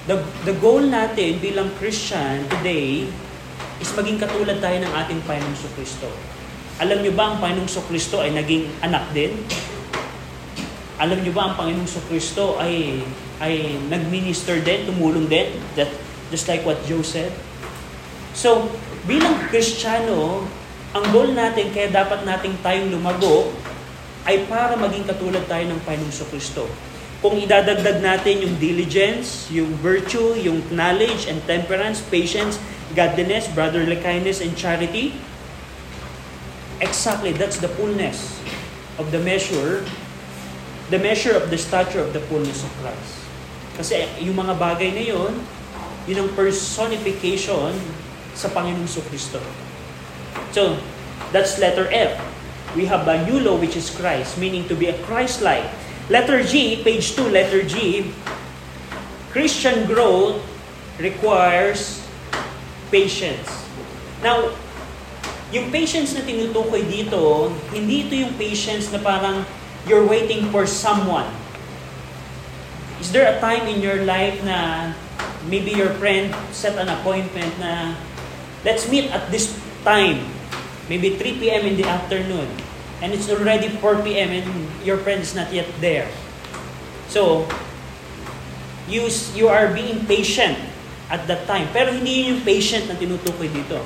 The, 0.04 0.20
the 0.44 0.52
goal 0.60 0.84
natin 0.84 1.40
bilang 1.40 1.72
Christian 1.80 2.44
today 2.52 3.08
is 3.80 3.88
maging 3.96 4.20
katulad 4.20 4.60
tayo 4.60 4.76
ng 4.84 4.92
ating 4.92 5.24
Panginoong 5.24 5.72
Kristo. 5.80 6.12
Alam 6.76 7.00
niyo 7.00 7.16
ba 7.16 7.32
ang 7.32 7.40
Panginoong 7.40 7.88
Kristo 7.88 8.20
ay 8.20 8.36
naging 8.36 8.68
anak 8.84 9.08
din? 9.16 9.32
Alam 11.00 11.24
niyo 11.24 11.32
ba 11.32 11.48
ang 11.48 11.54
Panginoong 11.56 12.04
Kristo 12.04 12.60
ay 12.60 13.00
ay 13.40 13.80
nagminister 13.88 14.60
din, 14.60 14.84
tumulong 14.84 15.24
din, 15.24 15.56
that 15.72 15.88
just 16.28 16.44
like 16.52 16.60
what 16.68 16.76
Joe 16.84 17.00
said. 17.00 17.32
So, 18.36 18.68
bilang 19.08 19.48
Kristiyano, 19.48 20.44
ang 20.92 21.04
goal 21.16 21.32
natin 21.32 21.72
kaya 21.72 21.88
dapat 21.88 22.28
nating 22.28 22.60
tayong 22.60 22.92
lumago 22.92 23.56
ay 24.28 24.44
para 24.52 24.76
maging 24.76 25.08
katulad 25.08 25.48
tayo 25.48 25.64
ng 25.64 25.80
Panginoong 25.80 26.28
Kristo. 26.28 26.68
Kung 27.24 27.40
idadagdag 27.40 28.04
natin 28.04 28.44
yung 28.44 28.60
diligence, 28.60 29.48
yung 29.48 29.72
virtue, 29.80 30.36
yung 30.36 30.60
knowledge 30.68 31.24
and 31.24 31.40
temperance, 31.48 32.04
patience, 32.12 32.60
godliness, 32.92 33.48
brotherly 33.48 33.96
kindness, 34.04 34.44
and 34.44 34.52
charity, 34.52 35.16
exactly, 36.84 37.32
that's 37.32 37.56
the 37.64 37.72
fullness 37.80 38.36
of 39.00 39.08
the 39.08 39.16
measure, 39.24 39.88
the 40.92 41.00
measure 41.00 41.32
of 41.32 41.48
the 41.48 41.56
stature 41.56 42.04
of 42.04 42.12
the 42.12 42.20
fullness 42.28 42.60
of 42.60 42.68
Christ. 42.84 43.24
Kasi 43.80 44.04
yung 44.20 44.36
mga 44.36 44.60
bagay 44.60 44.92
na 44.92 45.04
yun, 45.08 45.32
yun 46.04 46.28
ang 46.28 46.30
personification 46.36 47.72
sa 48.36 48.52
Panginoong 48.52 49.00
Kristo. 49.08 49.40
So, 50.52 50.76
that's 51.32 51.56
letter 51.56 51.88
F 51.88 52.20
we 52.74 52.86
have 52.86 53.06
a 53.06 53.22
new 53.26 53.38
law 53.40 53.56
which 53.56 53.76
is 53.76 53.90
Christ, 53.90 54.36
meaning 54.38 54.66
to 54.68 54.74
be 54.74 54.86
a 54.90 54.96
Christ-like. 55.06 55.70
Letter 56.12 56.44
G, 56.44 56.84
page 56.84 57.16
2, 57.16 57.32
letter 57.32 57.64
G, 57.64 58.04
Christian 59.32 59.88
growth 59.88 60.36
requires 61.00 62.04
patience. 62.92 63.48
Now, 64.20 64.52
yung 65.48 65.72
patience 65.72 66.12
na 66.12 66.20
tinutukoy 66.20 66.84
dito, 66.84 67.48
hindi 67.72 68.04
ito 68.04 68.14
yung 68.20 68.36
patience 68.36 68.92
na 68.92 69.00
parang 69.00 69.48
you're 69.88 70.04
waiting 70.04 70.52
for 70.52 70.68
someone. 70.68 71.28
Is 73.00 73.08
there 73.08 73.24
a 73.24 73.40
time 73.40 73.64
in 73.64 73.80
your 73.80 74.04
life 74.04 74.36
na 74.44 74.92
maybe 75.48 75.72
your 75.72 75.96
friend 75.96 76.36
set 76.52 76.76
an 76.76 76.92
appointment 76.92 77.56
na 77.56 77.96
let's 78.60 78.84
meet 78.92 79.08
at 79.08 79.32
this 79.32 79.56
time, 79.88 80.20
maybe 80.92 81.16
3 81.16 81.40
p.m. 81.40 81.64
in 81.64 81.80
the 81.80 81.88
afternoon 81.88 82.63
and 83.02 83.14
it's 83.14 83.30
already 83.30 83.68
4 83.80 84.02
p.m. 84.02 84.30
and 84.30 84.46
your 84.84 84.98
friend 84.98 85.22
is 85.22 85.34
not 85.34 85.50
yet 85.50 85.66
there. 85.80 86.06
So, 87.08 87.48
you, 88.88 89.08
you 89.34 89.48
are 89.48 89.72
being 89.72 90.04
patient 90.06 90.58
at 91.10 91.26
that 91.26 91.46
time. 91.46 91.68
Pero 91.72 91.92
hindi 91.92 92.24
yun 92.24 92.38
yung 92.38 92.42
patient 92.44 92.88
na 92.88 92.94
tinutukoy 92.98 93.48
dito. 93.50 93.80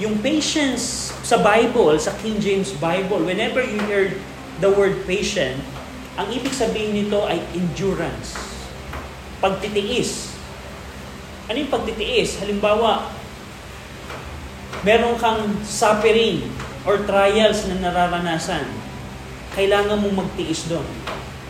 Yung 0.00 0.18
patience 0.24 1.12
sa 1.22 1.38
Bible, 1.38 1.98
sa 2.00 2.12
King 2.20 2.40
James 2.40 2.72
Bible, 2.76 3.22
whenever 3.22 3.60
you 3.60 3.78
hear 3.86 4.16
the 4.58 4.70
word 4.72 5.04
patient, 5.04 5.60
ang 6.16 6.28
ibig 6.32 6.52
sabihin 6.52 6.96
nito 6.96 7.24
ay 7.24 7.40
endurance. 7.56 8.36
Pagtitiis. 9.40 10.32
Ano 11.48 11.56
yung 11.56 11.72
pagtitiis? 11.72 12.40
Halimbawa, 12.40 13.10
meron 14.84 15.16
kang 15.18 15.44
suffering, 15.64 16.46
or 16.82 17.02
trials 17.06 17.66
na 17.70 17.78
nararanasan, 17.78 18.66
kailangan 19.54 20.02
mong 20.02 20.26
magtiis 20.26 20.66
doon. 20.66 20.86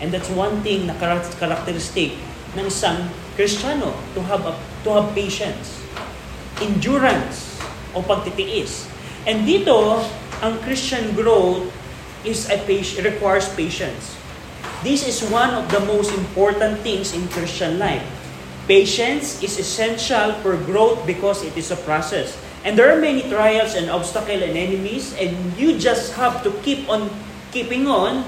And 0.03 0.11
that's 0.11 0.29
one 0.35 0.61
thing 0.67 0.91
na 0.91 0.99
characteristic 0.99 2.19
ng 2.59 2.67
isang 2.67 3.07
Kristiyano 3.39 3.95
to 4.13 4.21
have 4.29 4.45
a, 4.45 4.53
to 4.85 4.89
have 4.93 5.09
patience, 5.17 5.81
endurance 6.61 7.57
o 7.97 8.03
pagtitiis. 8.05 8.91
And 9.25 9.47
dito, 9.47 10.03
ang 10.43 10.59
Christian 10.67 11.15
growth 11.15 11.71
is 12.27 12.51
a 12.51 12.59
patient, 12.67 13.07
requires 13.07 13.47
patience. 13.55 14.19
This 14.83 15.07
is 15.07 15.23
one 15.31 15.55
of 15.55 15.71
the 15.71 15.79
most 15.87 16.11
important 16.11 16.83
things 16.83 17.15
in 17.15 17.31
Christian 17.31 17.79
life. 17.79 18.03
Patience 18.67 19.43
is 19.43 19.59
essential 19.59 20.35
for 20.43 20.59
growth 20.59 21.07
because 21.07 21.47
it 21.47 21.55
is 21.55 21.71
a 21.71 21.79
process. 21.87 22.35
And 22.63 22.79
there 22.79 22.87
are 22.95 23.01
many 23.03 23.27
trials 23.27 23.75
and 23.75 23.91
obstacles 23.91 24.39
and 24.39 24.55
enemies, 24.55 25.19
and 25.19 25.35
you 25.59 25.75
just 25.83 26.15
have 26.15 26.47
to 26.47 26.55
keep 26.63 26.87
on 26.87 27.11
keeping 27.51 27.91
on, 27.91 28.23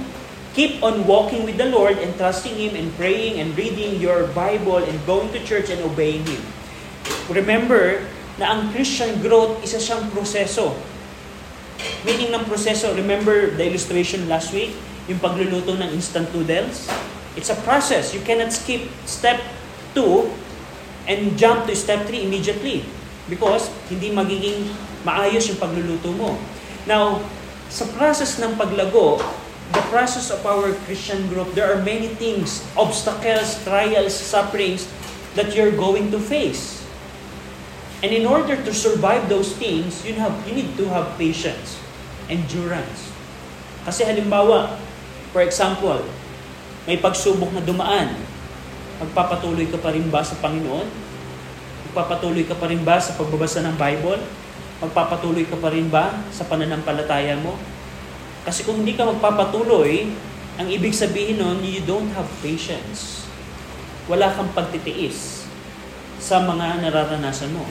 keep 0.58 0.82
on 0.82 1.06
walking 1.06 1.46
with 1.46 1.54
the 1.54 1.70
Lord 1.70 2.02
and 2.02 2.10
trusting 2.18 2.58
Him 2.58 2.74
and 2.74 2.90
praying 2.98 3.38
and 3.38 3.54
reading 3.54 4.02
your 4.02 4.26
Bible 4.34 4.82
and 4.82 4.98
going 5.06 5.30
to 5.30 5.40
church 5.46 5.70
and 5.70 5.78
obeying 5.86 6.26
Him. 6.26 6.42
Remember 7.30 8.02
na 8.34 8.58
ang 8.58 8.74
Christian 8.74 9.22
growth 9.22 9.62
isa 9.62 9.78
siyang 9.78 10.10
proseso. 10.10 10.74
Meaning 12.02 12.34
ng 12.34 12.42
proseso, 12.50 12.90
remember 12.90 13.54
the 13.54 13.62
illustration 13.62 14.26
last 14.26 14.50
week? 14.50 14.74
Yung 15.06 15.22
pagluluto 15.22 15.78
ng 15.78 15.94
instant 15.94 16.26
noodles? 16.34 16.90
It's 17.38 17.54
a 17.54 17.58
process. 17.62 18.10
You 18.10 18.22
cannot 18.26 18.50
skip 18.50 18.90
step 19.06 19.38
2 19.94 20.26
and 21.06 21.38
jump 21.38 21.70
to 21.70 21.74
step 21.78 22.02
3 22.10 22.26
immediately 22.26 22.82
because 23.28 23.72
hindi 23.88 24.12
magiging 24.12 24.68
maayos 25.04 25.48
yung 25.48 25.60
pagluluto 25.60 26.12
mo. 26.12 26.36
Now, 26.84 27.20
sa 27.72 27.88
process 27.96 28.36
ng 28.40 28.56
paglago, 28.60 29.20
the 29.72 29.84
process 29.88 30.28
of 30.28 30.44
our 30.44 30.76
Christian 30.84 31.26
group, 31.32 31.56
there 31.56 31.72
are 31.72 31.80
many 31.80 32.12
things, 32.20 32.60
obstacles, 32.76 33.56
trials, 33.64 34.12
sufferings 34.12 34.84
that 35.34 35.56
you're 35.56 35.74
going 35.74 36.12
to 36.12 36.20
face. 36.20 36.84
And 38.04 38.12
in 38.12 38.28
order 38.28 38.60
to 38.60 38.72
survive 38.76 39.32
those 39.32 39.56
things, 39.56 40.04
you 40.04 40.20
have 40.20 40.36
you 40.44 40.52
need 40.52 40.76
to 40.76 40.84
have 40.92 41.16
patience, 41.16 41.80
endurance. 42.28 43.08
Kasi 43.88 44.04
halimbawa, 44.04 44.76
for 45.32 45.40
example, 45.40 46.04
may 46.84 47.00
pagsubok 47.00 47.48
na 47.56 47.64
dumaan. 47.64 48.12
Magpapatuloy 49.00 49.72
ka 49.72 49.80
pa 49.80 49.96
rin 49.96 50.12
ba 50.12 50.20
sa 50.20 50.36
Panginoon? 50.36 51.03
Magpapatuloy 51.94 52.42
ka 52.42 52.58
pa 52.58 52.66
rin 52.66 52.82
ba 52.82 52.98
sa 52.98 53.14
pagbabasa 53.14 53.62
ng 53.62 53.78
Bible? 53.78 54.18
Magpapatuloy 54.82 55.46
ka 55.46 55.54
pa 55.62 55.70
rin 55.70 55.86
ba 55.86 56.10
sa 56.34 56.42
pananampalataya 56.42 57.38
mo? 57.38 57.54
Kasi 58.42 58.66
kung 58.66 58.82
hindi 58.82 58.98
ka 58.98 59.06
magpapatuloy, 59.06 60.10
ang 60.58 60.66
ibig 60.66 60.90
sabihin 60.90 61.38
nun, 61.38 61.62
you 61.62 61.78
don't 61.86 62.10
have 62.18 62.26
patience. 62.42 63.30
Wala 64.10 64.26
kang 64.34 64.50
pagtitiis 64.50 65.46
sa 66.18 66.42
mga 66.42 66.82
nararanasan 66.82 67.54
mo. 67.54 67.62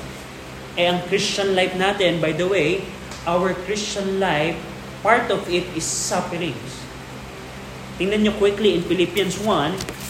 Eh, 0.79 0.87
ang 0.87 1.03
Christian 1.11 1.51
life 1.51 1.75
natin, 1.75 2.23
by 2.23 2.31
the 2.31 2.47
way, 2.47 2.79
our 3.27 3.51
Christian 3.67 4.23
life, 4.23 4.55
part 5.03 5.27
of 5.35 5.43
it 5.51 5.67
is 5.75 5.83
sufferings. 5.83 6.79
Tingnan 7.99 8.23
nyo 8.23 8.33
quickly 8.39 8.71
in 8.79 8.87
Philippians 8.87 9.35
1, 9.35 10.02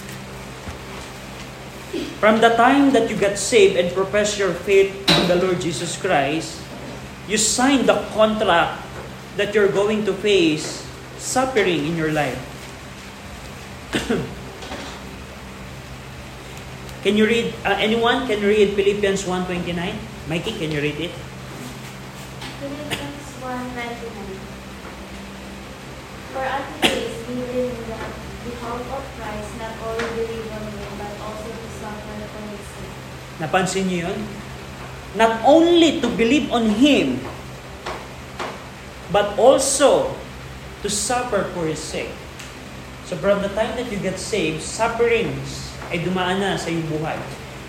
From 2.24 2.40
the 2.40 2.56
time 2.56 2.96
that 2.96 3.12
you 3.12 3.20
got 3.20 3.36
saved 3.36 3.76
and 3.76 3.92
profess 3.92 4.40
your 4.40 4.56
faith 4.64 4.96
in 4.96 5.28
the 5.28 5.36
Lord 5.44 5.60
Jesus 5.60 6.00
Christ, 6.00 6.56
you 7.28 7.36
sign 7.36 7.84
the 7.84 8.00
contract 8.16 8.80
that 9.36 9.52
you're 9.52 9.68
going 9.68 10.08
to 10.08 10.16
face 10.16 10.88
suffering 11.20 11.84
in 11.84 12.00
your 12.00 12.16
life. 12.16 12.40
can 17.04 17.20
you 17.20 17.28
read, 17.28 17.52
uh, 17.68 17.76
anyone 17.76 18.24
can 18.24 18.40
read 18.40 18.72
Philippians 18.72 19.28
1.29? 19.28 19.76
Mikey, 20.32 20.56
can 20.56 20.72
you 20.72 20.80
read 20.80 20.96
it? 20.96 21.12
Philippians 22.64 23.36
1.99 23.44 24.00
For 26.32 26.48
unto 26.48 26.88
this 26.88 27.20
we 27.28 27.36
live 27.36 27.68
in 27.68 27.84
the, 27.84 28.00
the 28.48 28.56
of 28.64 29.04
Christ, 29.20 29.60
not 29.60 29.76
only 29.84 30.08
believe 30.24 30.73
Napansin 33.44 33.92
niyo 33.92 34.08
yun? 34.08 34.20
Not 35.20 35.44
only 35.44 36.00
to 36.00 36.08
believe 36.08 36.48
on 36.56 36.80
Him, 36.80 37.20
but 39.12 39.36
also 39.36 40.16
to 40.80 40.88
suffer 40.88 41.52
for 41.52 41.68
His 41.68 41.84
sake. 41.84 42.16
So 43.04 43.20
from 43.20 43.44
the 43.44 43.52
time 43.52 43.76
that 43.76 43.92
you 43.92 44.00
get 44.00 44.16
saved, 44.16 44.64
sufferings 44.64 45.76
ay 45.92 46.00
dumaan 46.02 46.40
na 46.40 46.56
sa 46.56 46.72
iyong 46.72 46.88
buhay. 46.88 47.20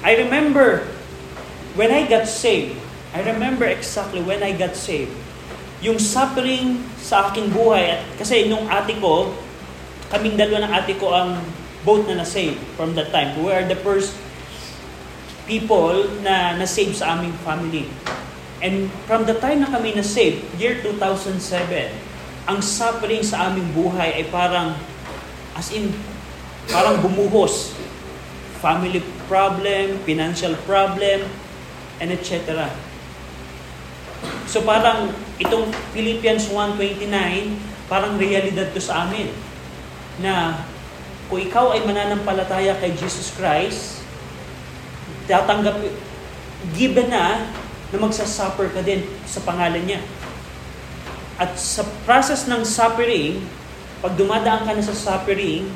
I 0.06 0.14
remember 0.22 0.86
when 1.74 1.90
I 1.90 2.06
got 2.06 2.30
saved, 2.30 2.78
I 3.10 3.20
remember 3.26 3.66
exactly 3.66 4.22
when 4.22 4.40
I 4.46 4.54
got 4.54 4.78
saved. 4.78 5.12
Yung 5.84 6.00
suffering 6.00 6.80
sa 6.96 7.28
aking 7.28 7.52
buhay, 7.52 7.98
at 7.98 8.00
kasi 8.16 8.48
nung 8.48 8.70
ate 8.70 8.96
ko, 9.02 9.36
kaming 10.08 10.38
dalawa 10.38 10.64
ng 10.64 10.72
ate 10.72 10.94
ko 10.96 11.12
ang 11.12 11.42
both 11.84 12.08
na 12.08 12.24
na-save 12.24 12.56
from 12.80 12.96
that 12.96 13.12
time. 13.12 13.36
We 13.36 13.52
are 13.52 13.66
the 13.68 13.76
first 13.84 14.16
people 15.44 16.08
na 16.24 16.56
na-save 16.56 16.96
sa 16.96 17.16
aming 17.16 17.34
family. 17.44 17.88
And 18.64 18.88
from 19.04 19.28
the 19.28 19.36
time 19.36 19.60
na 19.60 19.68
kami 19.68 19.92
na-save, 19.92 20.40
year 20.56 20.80
2007, 20.80 21.92
ang 22.48 22.60
suffering 22.60 23.24
sa 23.24 23.52
aming 23.52 23.68
buhay 23.76 24.20
ay 24.20 24.24
parang, 24.28 24.76
as 25.56 25.68
in, 25.72 25.92
parang 26.68 27.00
bumuhos. 27.00 27.76
Family 28.64 29.04
problem, 29.28 30.00
financial 30.08 30.56
problem, 30.64 31.28
and 32.00 32.08
etc. 32.08 32.72
So 34.48 34.64
parang 34.64 35.12
itong 35.36 35.68
Philippians 35.92 36.48
1.29, 36.48 37.12
parang 37.92 38.16
realidad 38.16 38.72
to 38.72 38.80
sa 38.80 39.04
amin. 39.04 39.28
Na 40.20 40.64
kung 41.28 41.40
ikaw 41.40 41.76
ay 41.76 41.84
mananampalataya 41.84 42.76
kay 42.80 42.96
Jesus 42.96 43.32
Christ, 43.36 43.93
tatanggap, 45.26 45.80
given 46.76 47.08
na 47.08 47.48
na 47.94 47.98
magsasuffer 48.02 48.74
ka 48.74 48.82
din 48.82 49.06
sa 49.28 49.38
pangalan 49.46 49.84
niya. 49.86 50.02
At 51.38 51.54
sa 51.58 51.86
process 52.06 52.46
ng 52.50 52.62
suffering, 52.66 53.42
pag 54.02 54.18
dumadaan 54.18 54.66
ka 54.66 54.72
na 54.74 54.82
sa 54.82 54.94
suffering, 54.94 55.70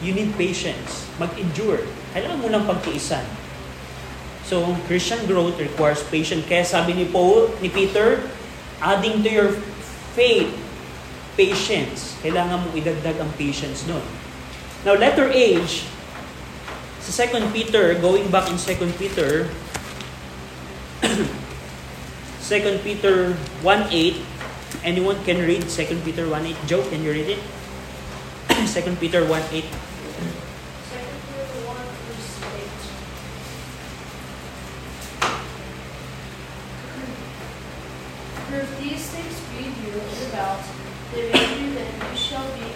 you 0.00 0.12
need 0.12 0.32
patience. 0.36 1.08
Mag-endure. 1.20 1.84
Kailangan 2.12 2.38
mo 2.40 2.48
lang 2.48 2.64
pagtiisan. 2.64 3.24
So, 4.46 4.62
Christian 4.86 5.26
growth 5.26 5.58
requires 5.58 6.06
patience. 6.06 6.46
Kaya 6.46 6.62
sabi 6.62 6.94
ni 6.94 7.06
Paul, 7.08 7.50
ni 7.58 7.66
Peter, 7.66 8.22
adding 8.78 9.24
to 9.26 9.30
your 9.30 9.50
faith, 10.14 10.52
patience. 11.34 12.14
Kailangan 12.22 12.62
mong 12.64 12.74
idagdag 12.78 13.18
ang 13.18 13.30
patience 13.34 13.84
doon. 13.84 14.04
Now, 14.86 14.94
letter 14.94 15.28
H, 15.34 15.88
sa 17.06 17.22
2 17.22 17.54
Peter, 17.54 17.94
going 18.02 18.26
back 18.34 18.50
in 18.50 18.58
2 18.58 18.74
Peter, 18.98 19.46
2 21.06 22.82
Peter 22.82 23.38
1.8, 23.62 24.18
anyone 24.82 25.14
can 25.22 25.38
read 25.38 25.62
2 25.70 26.02
Peter 26.02 26.26
1.8? 26.26 26.58
Joe, 26.66 26.82
can 26.90 27.06
you 27.06 27.14
read 27.14 27.38
it? 27.38 27.42
2 28.74 28.98
Peter 28.98 29.22
1.8. 29.22 29.62
Second 30.90 31.18
Peter 31.30 31.46
1 31.62 31.78
verse 32.10 32.42
8. 32.42 32.74
For 38.50 38.58
if 38.66 38.70
these 38.82 39.06
things 39.14 39.34
grieve 39.54 39.78
you 39.86 39.94
about, 40.34 40.58
they 41.14 41.30
make 41.30 41.54
you 41.54 41.70
that 41.78 41.86
you 41.86 42.18
shall 42.18 42.50
be 42.58 42.66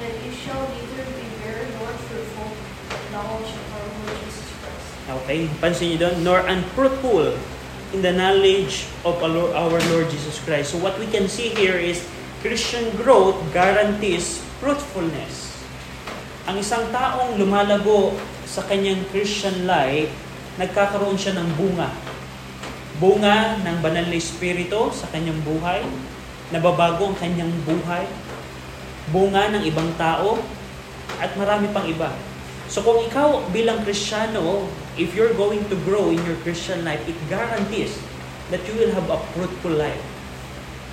that 0.00 0.14
you 0.24 0.32
shall 0.32 0.64
neither 0.68 1.04
be 1.12 1.24
barren 1.40 1.70
nor 1.78 1.88
fruitful 2.08 2.50
in 2.90 3.12
knowledge 3.12 3.46
of 3.46 3.72
our 3.74 3.86
Lord 3.86 4.18
Jesus 4.24 4.50
Christ. 4.60 4.90
Okay, 5.22 5.46
pansin 5.64 5.96
niyo 5.96 6.04
doon, 6.04 6.16
nor 6.20 6.44
unfruitful 6.44 7.32
in 7.96 8.04
the 8.04 8.12
knowledge 8.12 8.84
of 9.00 9.16
our 9.24 9.80
Lord, 9.88 10.12
Jesus 10.12 10.36
Christ. 10.44 10.76
So 10.76 10.78
what 10.84 10.92
we 11.00 11.08
can 11.08 11.24
see 11.24 11.56
here 11.56 11.80
is 11.80 12.04
Christian 12.44 12.92
growth 13.00 13.40
guarantees 13.56 14.44
fruitfulness. 14.60 15.56
Ang 16.44 16.60
isang 16.60 16.84
taong 16.92 17.40
lumalago 17.40 18.12
sa 18.44 18.60
kanyang 18.68 19.00
Christian 19.08 19.64
life, 19.64 20.12
nagkakaroon 20.60 21.16
siya 21.16 21.40
ng 21.40 21.48
bunga. 21.56 21.88
Bunga 23.00 23.56
ng 23.64 23.80
banal 23.80 24.04
na 24.04 24.20
espiritu 24.20 24.92
sa 24.92 25.08
kanyang 25.08 25.40
buhay, 25.48 25.80
nababago 26.52 27.08
ang 27.08 27.16
kanyang 27.16 27.48
buhay, 27.64 28.04
bunga 29.08 29.48
ng 29.56 29.64
ibang 29.64 29.88
tao, 29.96 30.36
at 31.24 31.32
marami 31.40 31.72
pang 31.72 31.88
iba. 31.88 32.12
So 32.68 32.84
kung 32.84 33.00
ikaw 33.00 33.48
bilang 33.48 33.80
Kristiyano, 33.80 34.68
if 34.96 35.14
you're 35.14 35.34
going 35.34 35.66
to 35.68 35.76
grow 35.82 36.10
in 36.10 36.24
your 36.24 36.36
Christian 36.46 36.84
life, 36.84 37.02
it 37.08 37.16
guarantees 37.28 37.98
that 38.50 38.62
you 38.68 38.74
will 38.78 38.92
have 38.92 39.10
a 39.10 39.18
fruitful 39.34 39.72
life. 39.72 40.02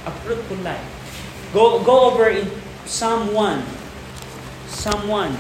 A 0.06 0.12
fruitful 0.26 0.58
life. 0.66 0.82
Go 1.54 1.84
go 1.84 2.10
over 2.10 2.30
in 2.30 2.50
Psalm 2.86 3.34
1. 3.34 3.62
Psalm 4.68 5.08
1. 5.08 5.38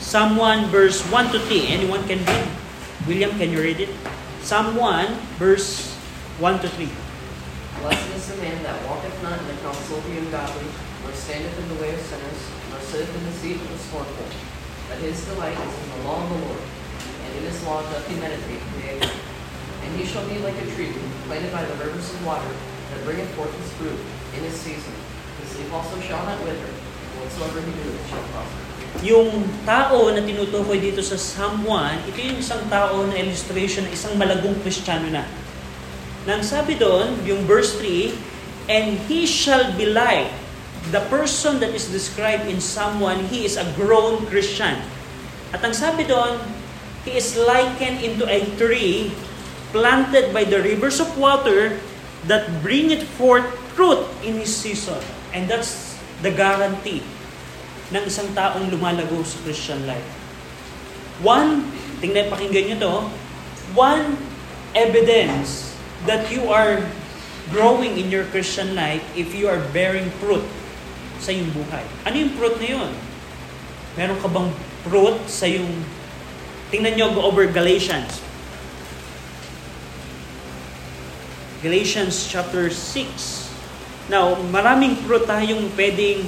Psalm 0.00 0.36
1 0.36 0.68
verse 0.68 1.00
1 1.08 1.32
to 1.32 1.38
3. 1.38 1.68
Anyone 1.68 2.04
can 2.04 2.20
read? 2.20 2.48
William, 3.06 3.30
can 3.38 3.48
you 3.48 3.62
read 3.62 3.80
it? 3.80 3.88
Psalm 4.42 4.76
1 4.76 5.06
verse 5.38 5.94
1 6.36 6.60
to 6.60 6.68
3. 6.68 6.90
Blessed 7.80 8.10
is 8.12 8.28
the 8.28 8.36
man 8.42 8.62
that 8.62 8.76
walketh 8.84 9.14
not 9.22 9.40
in 9.40 9.46
the 9.48 9.56
counsel 9.64 9.96
of 9.96 10.04
the 10.04 10.18
ungodly, 10.18 10.68
nor 11.02 11.12
standeth 11.12 11.54
in 11.58 11.66
the 11.74 11.78
way 11.82 11.92
of 11.94 12.00
sinners, 12.00 12.40
nor 12.70 12.80
sitteth 12.80 13.12
in 13.12 13.24
the 13.26 13.36
seat 13.38 13.58
of 13.58 13.68
the 13.68 13.78
scornful. 13.78 14.26
But 14.88 14.98
his 14.98 15.18
delight 15.26 15.58
is 15.58 15.74
in 15.82 15.88
the 15.98 16.00
law 16.08 16.22
of 16.22 16.28
the 16.30 16.40
Lord, 16.46 16.62
and 16.62 17.30
in 17.38 17.44
his 17.46 17.58
law 17.66 17.82
doth 17.82 18.06
he 18.08 18.16
meditate 18.18 18.62
day 18.80 18.98
and. 19.02 19.32
And 19.82 19.98
he 19.98 20.06
shall 20.06 20.22
be 20.30 20.38
like 20.38 20.54
a 20.62 20.66
tree 20.78 20.94
planted 21.26 21.50
by 21.50 21.66
the 21.66 21.74
rivers 21.82 22.06
of 22.14 22.24
water, 22.24 22.54
that 22.94 23.02
bringeth 23.02 23.28
forth 23.34 23.50
his 23.50 23.70
fruit 23.74 23.98
in 24.38 24.46
his 24.46 24.54
season. 24.54 24.94
His 25.42 25.58
leaf 25.58 25.72
also 25.74 25.98
shall 26.00 26.22
not 26.22 26.38
wither, 26.46 26.70
and 26.70 27.12
whatsoever 27.18 27.58
he 27.60 27.72
doeth 27.82 28.06
shall 28.08 28.22
prosper. 28.30 28.62
Yung 29.00 29.48
tao 29.64 30.12
na 30.12 30.20
tinutukoy 30.20 30.76
dito 30.76 31.00
sa 31.00 31.16
Psalm 31.16 31.64
1, 31.64 32.12
ito 32.12 32.18
yung 32.20 32.38
isang 32.38 32.62
tao 32.68 33.08
na 33.08 33.16
illustration 33.16 33.88
ng 33.88 33.92
isang 33.96 34.14
malagong 34.20 34.54
Kristiyano 34.60 35.08
na. 35.08 35.24
Nang 36.28 36.44
sabi 36.44 36.76
doon, 36.76 37.16
yung 37.24 37.42
verse 37.48 37.74
3, 37.80 38.14
And 38.70 38.94
he 39.10 39.26
shall 39.26 39.74
be 39.74 39.90
like, 39.90 40.30
the 40.90 41.04
person 41.06 41.60
that 41.60 41.70
is 41.70 41.86
described 41.92 42.50
in 42.50 42.58
1, 42.58 43.30
he 43.30 43.44
is 43.44 43.56
a 43.56 43.68
grown 43.76 44.26
Christian. 44.26 44.80
At 45.54 45.62
ang 45.62 45.76
sabi 45.76 46.08
doon, 46.08 46.40
he 47.06 47.14
is 47.14 47.38
likened 47.38 48.02
into 48.02 48.26
a 48.26 48.42
tree 48.58 49.12
planted 49.70 50.34
by 50.34 50.42
the 50.42 50.58
rivers 50.58 50.98
of 50.98 51.14
water 51.14 51.78
that 52.26 52.48
bringeth 52.64 53.06
forth 53.14 53.46
fruit 53.76 54.02
in 54.24 54.40
his 54.40 54.50
season. 54.50 55.00
And 55.30 55.46
that's 55.46 55.96
the 56.20 56.30
guarantee 56.34 57.04
ng 57.92 58.04
isang 58.08 58.32
taong 58.32 58.72
lumalago 58.72 59.20
sa 59.20 59.36
Christian 59.44 59.84
life. 59.84 60.06
One, 61.20 61.68
tingnan, 62.00 62.32
pakinggan 62.32 62.72
nyo 62.72 62.78
to, 62.80 62.94
one 63.76 64.16
evidence 64.72 65.76
that 66.08 66.32
you 66.32 66.48
are 66.48 66.80
growing 67.52 68.00
in 68.00 68.08
your 68.08 68.24
Christian 68.32 68.72
life 68.72 69.04
if 69.12 69.36
you 69.36 69.44
are 69.44 69.60
bearing 69.76 70.08
fruit 70.16 70.42
sa 71.22 71.30
iyong 71.30 71.54
buhay. 71.54 71.86
Ano 72.02 72.14
yung 72.18 72.34
fruit 72.34 72.58
na 72.58 72.66
yun? 72.66 72.90
Meron 73.94 74.18
ka 74.18 74.26
bang 74.26 74.50
fruit 74.82 75.18
sa 75.30 75.46
iyong... 75.46 75.70
Tingnan 76.74 76.98
nyo, 76.98 77.22
over 77.22 77.46
Galatians. 77.46 78.18
Galatians 81.62 82.26
chapter 82.26 82.66
6. 82.66 84.10
Now, 84.10 84.34
maraming 84.50 84.98
fruit 85.06 85.30
tayong 85.30 85.70
pwedeng 85.78 86.26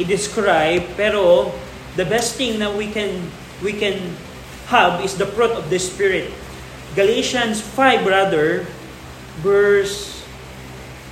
i-describe, 0.00 0.96
pero 0.96 1.52
the 2.00 2.08
best 2.08 2.40
thing 2.40 2.56
na 2.56 2.72
we 2.72 2.88
can 2.88 3.20
we 3.60 3.76
can 3.76 4.16
have 4.72 5.04
is 5.04 5.16
the 5.20 5.28
fruit 5.28 5.52
of 5.52 5.68
the 5.68 5.76
Spirit. 5.76 6.32
Galatians 6.96 7.60
5, 7.60 8.04
brother, 8.04 8.64
verse 9.44 10.24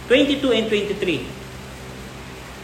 22 0.08 0.52
and 0.52 0.66
23. 0.68 1.43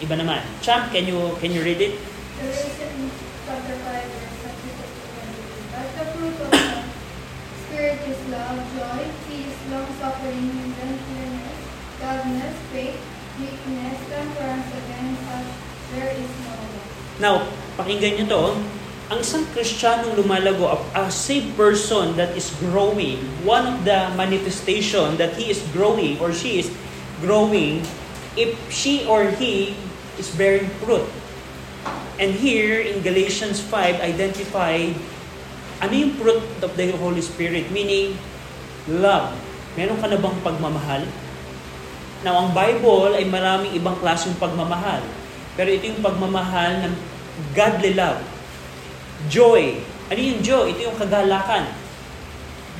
Iba 0.01 0.17
naman. 0.17 0.41
Champ, 0.65 0.89
can 0.89 1.05
you 1.05 1.37
can 1.45 1.53
you 1.53 1.61
read 1.61 1.77
it? 1.77 2.01
Chapter 2.41 3.77
5, 3.77 3.85
verse 3.85 4.37
22 4.65 4.81
to 4.81 4.87
23. 4.89 5.77
But 5.77 5.89
the 5.93 6.05
fruit 6.17 6.37
of 6.41 6.51
the 6.57 6.81
Spirit 7.69 8.01
is 8.09 8.21
love, 8.33 8.65
joy, 8.73 9.05
peace, 9.29 9.59
long-suffering, 9.69 10.73
gentleness, 10.73 11.59
godliness, 12.01 12.57
faith, 12.73 12.97
meekness, 13.37 13.99
temperance, 14.09 14.69
against 14.73 15.21
such 15.29 15.51
there 15.93 16.13
is 16.17 16.31
no 16.49 16.55
law. 16.57 16.85
Now, 17.21 17.35
pakinggan 17.77 18.25
nyo 18.25 18.27
to. 18.33 18.45
Ang 19.11 19.21
isang 19.21 19.45
Kristiyanong 19.53 20.15
lumalago, 20.17 20.71
a, 20.71 20.79
a 20.97 21.05
saved 21.11 21.59
person 21.59 22.15
that 22.15 22.33
is 22.39 22.49
growing, 22.63 23.21
one 23.43 23.67
of 23.67 23.83
the 23.83 24.09
manifestation 24.15 25.19
that 25.19 25.35
he 25.35 25.51
is 25.51 25.61
growing 25.75 26.17
or 26.23 26.31
she 26.33 26.63
is 26.63 26.71
growing, 27.19 27.83
if 28.39 28.55
she 28.71 29.03
or 29.11 29.29
he 29.35 29.75
is 30.21 30.29
bearing 30.37 30.69
fruit. 30.85 31.09
And 32.21 32.37
here 32.37 32.77
in 32.77 33.01
Galatians 33.01 33.65
5, 33.65 34.05
identified 34.05 34.93
ano 35.81 35.93
yung 35.97 36.13
fruit 36.21 36.45
of 36.61 36.77
the 36.77 36.93
Holy 37.01 37.25
Spirit? 37.25 37.73
Meaning, 37.73 38.13
love. 38.85 39.33
Meron 39.81 39.97
ka 39.97 40.13
na 40.13 40.21
bang 40.21 40.37
pagmamahal? 40.45 41.09
Now, 42.21 42.45
ang 42.45 42.53
Bible 42.53 43.17
ay 43.17 43.25
maraming 43.25 43.73
ibang 43.73 43.97
klaseng 43.97 44.37
pagmamahal. 44.37 45.01
Pero 45.57 45.73
ito 45.73 45.89
yung 45.89 46.05
pagmamahal 46.05 46.85
ng 46.85 46.95
godly 47.57 47.97
love. 47.97 48.21
Joy. 49.33 49.81
Ano 50.13 50.21
yung 50.21 50.45
joy? 50.45 50.77
Ito 50.77 50.93
yung 50.93 50.99
kagalakan. 51.01 51.65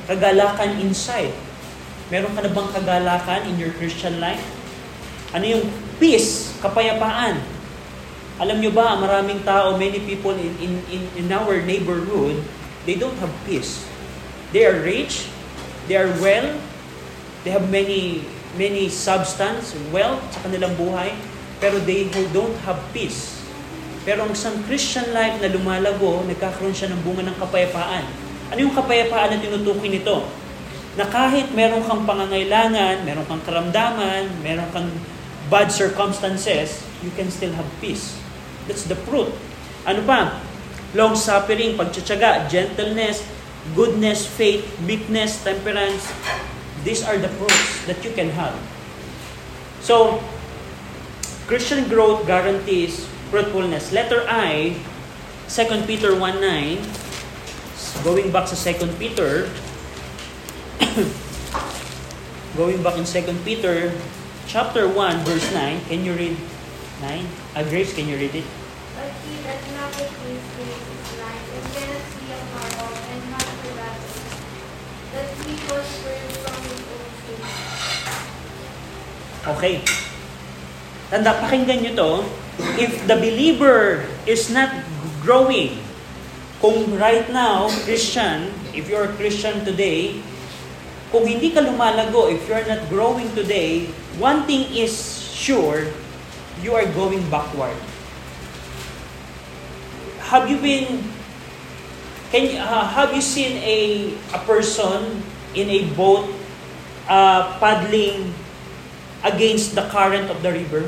Kagalakan 0.05 0.77
inside. 0.77 1.33
Meron 2.13 2.37
ka 2.37 2.45
na 2.45 2.53
bang 2.53 2.69
kagalakan 2.69 3.41
in 3.49 3.57
your 3.57 3.73
Christian 3.81 4.21
life? 4.21 4.45
Ano 5.33 5.47
yung 5.49 5.65
peace, 6.01 6.57
kapayapaan? 6.65 7.37
Alam 8.41 8.57
nyo 8.57 8.73
ba, 8.73 8.97
maraming 8.97 9.45
tao, 9.45 9.77
many 9.77 10.01
people 10.01 10.33
in, 10.33 10.49
in, 10.57 10.73
in, 10.89 11.01
in 11.13 11.27
our 11.29 11.61
neighborhood, 11.61 12.41
they 12.89 12.97
don't 12.97 13.13
have 13.21 13.29
peace. 13.45 13.85
They 14.49 14.65
are 14.65 14.81
rich, 14.81 15.29
they 15.85 16.01
are 16.01 16.09
well, 16.17 16.57
they 17.45 17.53
have 17.53 17.69
many 17.69 18.25
many 18.59 18.91
substance, 18.91 19.71
wealth 19.95 20.19
sa 20.35 20.43
kanilang 20.43 20.75
buhay, 20.75 21.15
pero 21.63 21.79
they 21.79 22.09
don't 22.35 22.55
have 22.67 22.79
peace. 22.91 23.39
Pero 24.01 24.25
ang 24.25 24.33
isang 24.33 24.57
Christian 24.65 25.13
life 25.13 25.37
na 25.39 25.47
lumalago, 25.53 26.25
nagkakaroon 26.25 26.73
siya 26.73 26.89
ng 26.91 27.01
bunga 27.05 27.21
ng 27.21 27.37
kapayapaan. 27.37 28.03
Ano 28.51 28.59
yung 28.59 28.75
kapayapaan 28.75 29.37
na 29.37 29.37
tinutukoy 29.39 29.87
nito? 29.87 30.25
Na 30.99 31.07
kahit 31.07 31.53
meron 31.55 31.85
kang 31.85 32.03
pangangailangan, 32.03 33.07
meron 33.07 33.23
kang 33.29 33.39
karamdaman, 33.45 34.27
meron 34.43 34.67
kang 34.75 34.89
bad 35.51 35.67
circumstances, 35.67 36.79
you 37.03 37.11
can 37.19 37.27
still 37.27 37.51
have 37.51 37.67
peace. 37.83 38.15
That's 38.71 38.87
the 38.87 38.95
fruit. 38.95 39.35
Ano 39.83 39.99
pa? 40.07 40.39
Long 40.95 41.19
suffering, 41.19 41.75
pagtsatsaga, 41.75 42.47
gentleness, 42.47 43.19
goodness, 43.75 44.23
faith, 44.23 44.63
meekness, 44.87 45.43
temperance. 45.43 46.07
These 46.87 47.03
are 47.03 47.19
the 47.19 47.27
fruits 47.35 47.85
that 47.85 47.99
you 48.07 48.15
can 48.15 48.31
have. 48.31 48.55
So, 49.83 50.23
Christian 51.51 51.91
growth 51.91 52.23
guarantees 52.25 53.05
fruitfulness. 53.27 53.91
Letter 53.91 54.23
I, 54.31 54.79
2 55.51 55.83
Peter 55.83 56.15
1.9, 56.15 56.79
going 58.07 58.31
back 58.31 58.47
sa 58.47 58.55
2 58.55 58.87
Peter, 58.95 59.51
going 62.59 62.79
back 62.79 62.95
in 62.95 63.03
2 63.03 63.43
Peter 63.43 63.91
chapter 64.51 64.83
1 64.83 65.23
verse 65.23 65.47
9, 65.55 65.79
can 65.87 66.03
you 66.03 66.11
read 66.11 66.35
9? 66.99 67.23
Uh, 67.55 67.63
Grace, 67.71 67.95
can 67.95 68.03
you 68.03 68.19
read 68.19 68.35
it? 68.35 68.43
But 68.99 69.07
he 69.23 69.39
that 69.47 69.63
loveth 69.79 70.11
his 70.27 70.43
days 70.59 70.83
is 70.91 71.07
life, 71.23 71.47
and 71.55 71.63
cannot 71.71 72.03
see 72.11 72.27
a 72.35 72.39
far 72.51 72.67
off, 72.83 72.99
and 72.99 73.23
hath 73.31 73.47
forgotten 73.63 74.11
that 75.15 75.31
he 75.47 75.55
was 75.71 75.87
free 76.03 76.35
from 76.43 76.59
his 76.67 76.83
own 76.83 77.07
sins. 77.23 77.47
Okay. 79.55 79.87
Tanda, 81.07 81.31
pakinggan 81.39 81.87
nyo 81.87 81.95
to. 81.95 82.11
If 82.75 83.07
the 83.07 83.15
believer 83.15 84.03
is 84.27 84.51
not 84.51 84.67
growing, 85.23 85.79
kung 86.59 86.99
right 86.99 87.23
now, 87.31 87.71
Christian, 87.87 88.51
if 88.75 88.91
you're 88.91 89.07
a 89.07 89.15
Christian 89.15 89.63
today, 89.63 90.19
kung 91.07 91.23
hindi 91.23 91.55
ka 91.55 91.63
lumalago, 91.63 92.27
if 92.27 92.43
you're 92.51 92.67
not 92.67 92.83
growing 92.91 93.31
today, 93.31 93.87
one 94.21 94.45
thing 94.45 94.69
is 94.69 94.93
sure, 95.33 95.89
you 96.61 96.77
are 96.77 96.85
going 96.93 97.25
backward. 97.33 97.73
Have 100.29 100.45
you 100.45 100.61
been, 100.61 101.01
can 102.29 102.45
you, 102.45 102.61
uh, 102.61 102.85
have 102.85 103.17
you 103.17 103.19
seen 103.19 103.57
a, 103.65 104.13
a 104.37 104.39
person 104.45 105.25
in 105.57 105.67
a 105.67 105.89
boat 105.97 106.29
uh, 107.09 107.57
paddling 107.57 108.29
against 109.25 109.73
the 109.73 109.89
current 109.89 110.29
of 110.29 110.45
the 110.45 110.53
river? 110.53 110.85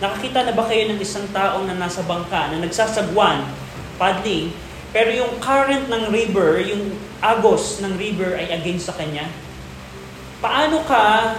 Nakakita 0.00 0.48
na 0.48 0.56
ba 0.56 0.66
kayo 0.66 0.90
ng 0.90 0.98
isang 0.98 1.28
tao 1.30 1.62
na 1.62 1.76
nasa 1.76 2.02
bangka, 2.02 2.50
na 2.50 2.58
nagsasagwan, 2.58 3.44
paddling, 4.00 4.50
pero 4.90 5.12
yung 5.12 5.38
current 5.38 5.86
ng 5.92 6.10
river, 6.10 6.58
yung 6.64 6.96
agos 7.22 7.78
ng 7.84 7.94
river 8.00 8.34
ay 8.34 8.50
against 8.50 8.90
sa 8.90 8.96
kanya? 8.96 9.28
Paano 10.42 10.82
ka, 10.82 11.38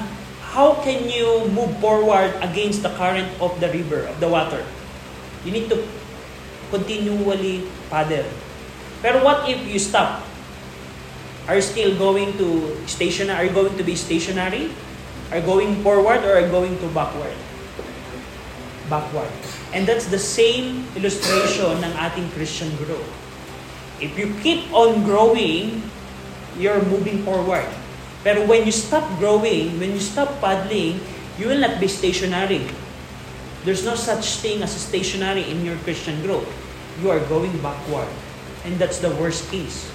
how 0.54 0.78
can 0.86 1.10
you 1.10 1.50
move 1.50 1.74
forward 1.82 2.30
against 2.46 2.86
the 2.86 2.94
current 2.94 3.28
of 3.42 3.58
the 3.60 3.70
river, 3.74 4.06
of 4.06 4.20
the 4.22 4.30
water? 4.30 4.62
You 5.44 5.52
need 5.52 5.68
to 5.74 5.82
continually 6.70 7.66
paddle. 7.90 8.30
Pero 9.02 9.26
what 9.26 9.50
if 9.50 9.60
you 9.66 9.82
stop? 9.82 10.24
Are 11.50 11.58
you 11.58 11.66
still 11.66 11.98
going 11.98 12.38
to 12.38 12.78
stationary? 12.88 13.36
Are 13.36 13.46
you 13.50 13.56
going 13.58 13.76
to 13.76 13.84
be 13.84 13.98
stationary? 13.98 14.72
Are 15.34 15.42
you 15.42 15.46
going 15.46 15.82
forward 15.84 16.24
or 16.24 16.38
are 16.38 16.46
you 16.46 16.54
going 16.54 16.78
to 16.80 16.88
backward? 16.94 17.36
backward. 18.90 19.32
And 19.74 19.88
that's 19.88 20.08
the 20.08 20.20
same 20.20 20.86
illustration 20.96 21.82
ng 21.82 21.94
ating 21.98 22.30
Christian 22.36 22.70
growth. 22.78 23.10
If 23.98 24.14
you 24.20 24.36
keep 24.44 24.70
on 24.70 25.04
growing, 25.08 25.82
you're 26.60 26.82
moving 26.86 27.24
forward. 27.24 27.66
Pero 28.24 28.48
when 28.48 28.64
you 28.64 28.72
stop 28.72 29.04
growing, 29.20 29.76
when 29.80 29.92
you 29.92 30.00
stop 30.00 30.32
paddling, 30.40 31.04
you 31.36 31.52
will 31.52 31.60
not 31.60 31.80
be 31.80 31.92
stationary. 31.92 32.64
There's 33.68 33.84
no 33.84 33.96
such 33.96 34.40
thing 34.44 34.64
as 34.64 34.72
stationary 34.72 35.48
in 35.48 35.64
your 35.64 35.76
Christian 35.84 36.20
growth. 36.24 36.48
You 37.04 37.12
are 37.12 37.20
going 37.28 37.52
backward. 37.60 38.08
And 38.64 38.80
that's 38.80 39.00
the 39.00 39.12
worst 39.20 39.52
case. 39.52 39.92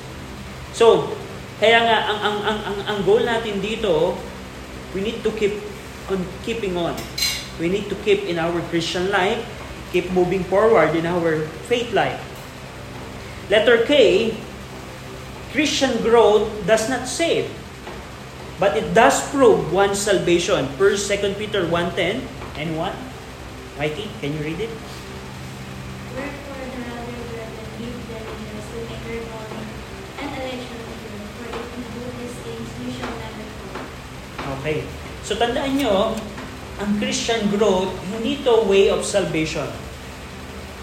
So, 0.76 1.16
kaya 1.60 1.80
nga, 1.80 1.96
ang, 2.04 2.18
ang, 2.20 2.38
ang, 2.44 2.58
ang, 2.64 2.78
ang 2.84 2.98
goal 3.08 3.24
natin 3.24 3.64
dito, 3.64 4.16
we 4.92 5.00
need 5.00 5.24
to 5.24 5.32
keep 5.32 5.56
on 6.08 6.24
keeping 6.44 6.76
on. 6.76 6.96
We 7.60 7.68
need 7.68 7.90
to 7.90 7.96
keep 8.06 8.24
in 8.24 8.38
our 8.38 8.60
Christian 8.70 9.10
life, 9.10 9.42
keep 9.90 10.12
moving 10.12 10.44
forward 10.46 10.94
in 10.94 11.04
our 11.04 11.44
faith 11.66 11.92
life. 11.92 12.20
Letter 13.50 13.84
K, 13.84 14.32
Christian 15.52 15.98
growth 16.04 16.46
does 16.68 16.88
not 16.92 17.08
save, 17.08 17.48
but 18.58 18.76
it 18.76 18.94
does 18.94 19.22
prove 19.30 19.72
one's 19.72 19.98
salvation. 19.98 20.66
1 20.76 20.78
2 20.78 21.34
Peter 21.38 21.62
1.10 21.66 22.22
and 22.58 22.76
1. 22.76 22.92
Mikey, 23.78 24.10
can 24.20 24.34
you 24.34 24.42
read 24.42 24.60
it? 24.60 24.72
Okay. 34.58 34.82
So 35.22 35.38
tandaan 35.38 35.78
nyo, 35.78 36.18
ang 36.82 36.90
Christian 36.98 37.46
growth, 37.54 37.94
hindi 38.10 38.42
to 38.42 38.66
way 38.66 38.90
of 38.90 39.06
salvation. 39.06 39.66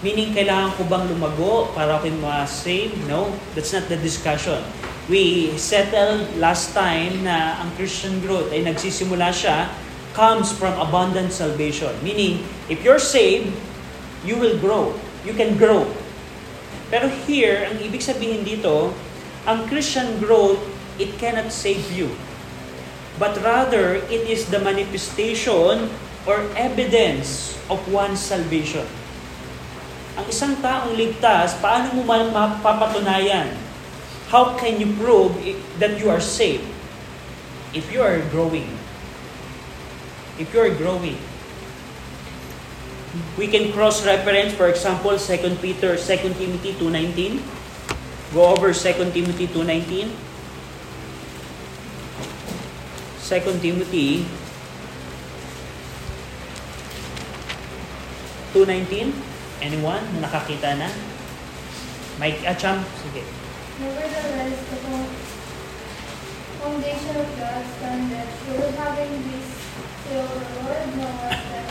Meaning, 0.04 0.32
kailangan 0.36 0.76
ko 0.76 0.84
bang 0.88 1.04
lumago 1.08 1.72
para 1.72 1.96
ako 2.00 2.12
ma-save? 2.20 2.92
No, 3.08 3.32
that's 3.56 3.72
not 3.72 3.88
the 3.88 3.96
discussion. 4.00 4.60
We 5.06 5.54
settled 5.54 6.34
last 6.42 6.74
time 6.74 7.22
na 7.22 7.62
ang 7.62 7.70
Christian 7.78 8.18
growth 8.18 8.50
ay 8.50 8.66
nagsisimula 8.66 9.30
siya 9.30 9.70
comes 10.18 10.50
from 10.50 10.74
abundant 10.82 11.30
salvation. 11.30 11.94
Meaning, 12.02 12.42
if 12.66 12.82
you're 12.82 13.02
saved, 13.02 13.54
you 14.26 14.34
will 14.34 14.58
grow. 14.58 14.96
You 15.22 15.36
can 15.38 15.54
grow. 15.54 15.86
Pero 16.90 17.06
here, 17.28 17.70
ang 17.70 17.78
ibig 17.78 18.02
sabihin 18.02 18.42
dito, 18.42 18.90
ang 19.46 19.70
Christian 19.70 20.18
growth, 20.18 20.58
it 20.98 21.14
cannot 21.22 21.54
save 21.54 21.86
you 21.94 22.10
but 23.18 23.36
rather 23.40 23.96
it 24.12 24.24
is 24.28 24.48
the 24.52 24.60
manifestation 24.60 25.88
or 26.28 26.44
evidence 26.56 27.56
of 27.68 27.80
one's 27.88 28.20
salvation. 28.20 28.84
Ang 30.16 30.28
isang 30.28 30.56
taong 30.60 30.96
ligtas, 30.96 31.56
paano 31.60 31.92
mo 31.96 32.02
mapapatunayan? 32.08 33.52
How 34.28 34.58
can 34.58 34.80
you 34.80 34.90
prove 34.98 35.38
that 35.78 35.98
you 36.02 36.10
are 36.10 36.20
saved? 36.20 36.66
If 37.74 37.92
you 37.92 38.02
are 38.02 38.18
growing. 38.34 38.66
If 40.38 40.52
you 40.52 40.60
are 40.60 40.74
growing. 40.74 41.18
We 43.38 43.46
can 43.46 43.72
cross-reference, 43.72 44.52
for 44.54 44.68
example, 44.68 45.16
2 45.16 45.56
Peter, 45.62 45.96
2 45.96 46.34
Timothy 46.36 46.72
2.19. 46.74 47.40
Go 48.34 48.50
over 48.50 48.74
2 48.74 48.92
Timothy 49.14 49.46
2.19. 49.46 50.10
2 53.26 53.60
Timothy 53.62 54.26
2.19. 58.52 59.12
Anyone 59.62 60.02
na 60.16 60.28
nakakita 60.28 60.76
na? 60.76 60.88
Mike 62.20 62.44
Acham? 62.44 62.80
Sige. 63.04 63.24
Nevertheless, 63.76 64.56
the 64.72 64.80
foundation 66.64 67.16
of 67.20 67.28
God 67.36 67.60
standeth 67.76 68.32
sure, 68.40 68.72
having 68.72 69.14
this 69.28 69.48
till 70.08 70.24
the 70.24 70.48
Lord 70.64 70.86
knoweth 70.96 71.44
that, 71.52 71.68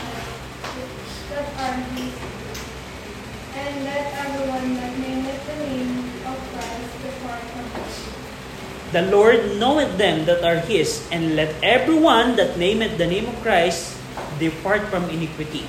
that 1.34 1.46
are 1.58 1.78
his, 1.98 2.14
and 3.58 3.72
let 3.82 4.06
everyone 4.22 4.78
that 4.78 4.94
nameth 5.02 5.40
the 5.50 5.56
name 5.66 5.98
of 6.30 6.38
Christ 6.54 6.94
depart 7.02 7.42
from 7.42 7.66
it. 7.74 8.16
The 8.94 9.10
Lord 9.10 9.58
knoweth 9.58 9.98
them 9.98 10.30
that 10.30 10.46
are 10.46 10.62
His, 10.62 11.02
and 11.10 11.34
let 11.34 11.50
everyone 11.58 12.38
that 12.38 12.54
nameth 12.54 13.02
the 13.02 13.10
name 13.10 13.26
of 13.26 13.34
Christ 13.42 13.98
depart 14.38 14.86
from 14.94 15.10
iniquity. 15.10 15.66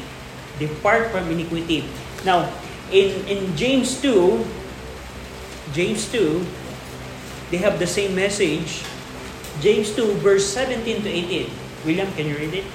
Depart 0.61 1.09
from 1.09 1.25
iniquity. 1.33 1.89
Now, 2.23 2.45
in, 2.93 3.25
in 3.25 3.57
James 3.57 3.97
2, 4.05 4.45
James 5.73 6.09
2, 6.11 6.45
they 7.51 7.57
have 7.57 7.79
the 7.79 7.87
same 7.87 8.15
message. 8.15 8.83
James 9.59 9.95
2, 9.95 10.19
verse 10.19 10.45
17 10.45 11.03
to 11.03 11.09
18. 11.09 11.49
William, 11.85 12.11
can 12.13 12.27
you 12.27 12.35
read 12.35 12.53
it? 12.53 12.65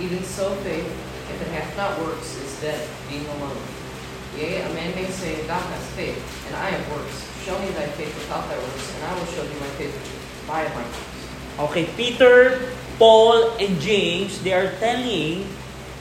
Even 0.00 0.22
so 0.22 0.50
faith, 0.66 0.86
if 1.30 1.36
it 1.40 1.48
hath 1.54 1.70
not 1.76 1.98
works, 2.02 2.36
is 2.42 2.60
dead, 2.60 2.82
being 3.08 3.26
alone. 3.38 3.56
Yea, 4.36 4.62
a 4.62 4.70
man 4.74 4.94
may 4.94 5.06
say, 5.06 5.46
Thou 5.46 5.58
hast 5.58 5.88
faith, 5.94 6.18
and 6.46 6.56
I 6.56 6.74
have 6.74 6.82
works. 6.90 7.22
Show 7.46 7.58
me 7.62 7.70
thy 7.78 7.86
faith 7.94 8.10
without 8.18 8.48
thy 8.50 8.58
works, 8.58 8.86
and 8.96 9.04
I 9.06 9.12
will 9.14 9.26
show 9.30 9.42
thee 9.46 9.60
my 9.60 9.72
faith 9.78 9.94
by 10.46 10.66
my 10.66 10.82
works. 10.82 11.14
Okay, 11.70 11.86
Peter, 11.96 12.68
Paul, 12.98 13.54
and 13.62 13.78
James, 13.80 14.42
they 14.42 14.52
are 14.52 14.74
telling 14.82 15.46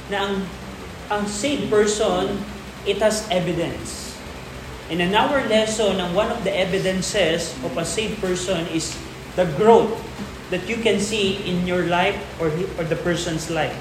na 0.09 0.25
ang, 0.25 0.35
ang 1.13 1.23
saved 1.29 1.69
person, 1.69 2.41
it 2.89 2.97
has 2.97 3.29
evidence. 3.29 4.02
And 5.01 5.15
our 5.15 5.47
lesson, 5.47 5.97
one 6.13 6.29
of 6.29 6.43
the 6.43 6.53
evidences 6.53 7.53
of 7.63 7.77
a 7.77 7.85
saved 7.85 8.21
person 8.21 8.67
is 8.67 8.93
the 9.35 9.45
growth 9.57 9.93
that 10.51 10.69
you 10.69 10.77
can 10.77 10.99
see 10.99 11.41
in 11.49 11.65
your 11.65 11.89
life 11.89 12.17
or, 12.37 12.53
or 12.77 12.85
the 12.85 12.97
person's 12.97 13.49
life. 13.49 13.73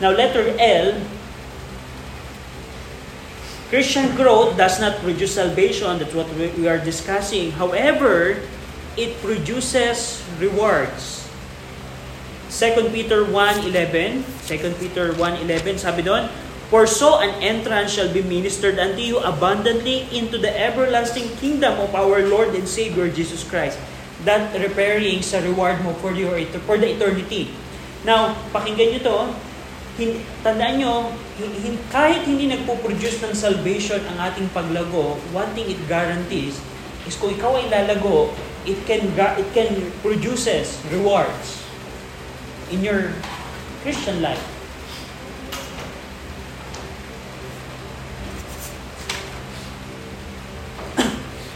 Now, 0.00 0.10
letter 0.12 0.52
L, 0.60 1.00
Christian 3.72 4.14
growth 4.14 4.56
does 4.56 4.78
not 4.78 5.00
produce 5.00 5.34
salvation. 5.34 5.98
That's 5.98 6.14
what 6.14 6.28
we 6.36 6.68
are 6.68 6.78
discussing. 6.78 7.50
However, 7.50 8.38
it 8.96 9.18
produces 9.24 10.22
rewards. 10.38 11.26
2 12.52 12.88
Peter 12.94 13.24
1.11 13.24 14.22
2 14.46 14.80
Peter 14.80 15.12
1.11 15.12 15.82
sabi 15.82 16.06
doon, 16.06 16.30
For 16.66 16.82
so 16.82 17.22
an 17.22 17.38
entrance 17.38 17.94
shall 17.94 18.10
be 18.10 18.26
ministered 18.26 18.82
unto 18.82 18.98
you 18.98 19.22
abundantly 19.22 20.10
into 20.10 20.34
the 20.34 20.50
everlasting 20.50 21.30
kingdom 21.38 21.78
of 21.78 21.94
our 21.94 22.26
Lord 22.26 22.58
and 22.58 22.66
Savior 22.66 23.06
Jesus 23.06 23.46
Christ. 23.46 23.78
That 24.26 24.50
repairing 24.50 25.22
sa 25.22 25.38
reward 25.38 25.78
mo 25.86 25.94
for, 26.02 26.10
your, 26.10 26.34
for 26.66 26.74
the 26.74 26.98
eternity. 26.98 27.54
Now, 28.02 28.34
pakinggan 28.50 28.98
nyo 28.98 29.00
to, 29.06 29.16
hin, 29.94 30.10
tandaan 30.42 30.82
nyo, 30.82 31.14
hin, 31.38 31.52
hin- 31.54 31.82
kahit 31.94 32.26
hindi 32.26 32.50
nagpo-produce 32.50 33.22
ng 33.22 33.34
salvation 33.34 34.02
ang 34.10 34.30
ating 34.30 34.50
paglago, 34.50 35.22
one 35.30 35.46
thing 35.54 35.70
it 35.70 35.78
guarantees 35.86 36.58
is 37.06 37.14
kung 37.14 37.30
ikaw 37.30 37.54
ay 37.62 37.70
lalago, 37.70 38.34
it 38.66 38.78
can 38.90 39.06
it 39.38 39.48
can 39.54 39.70
produces 40.02 40.82
rewards 40.90 41.62
in 42.74 42.82
your 42.82 43.14
Christian 43.86 44.18
life. 44.18 44.55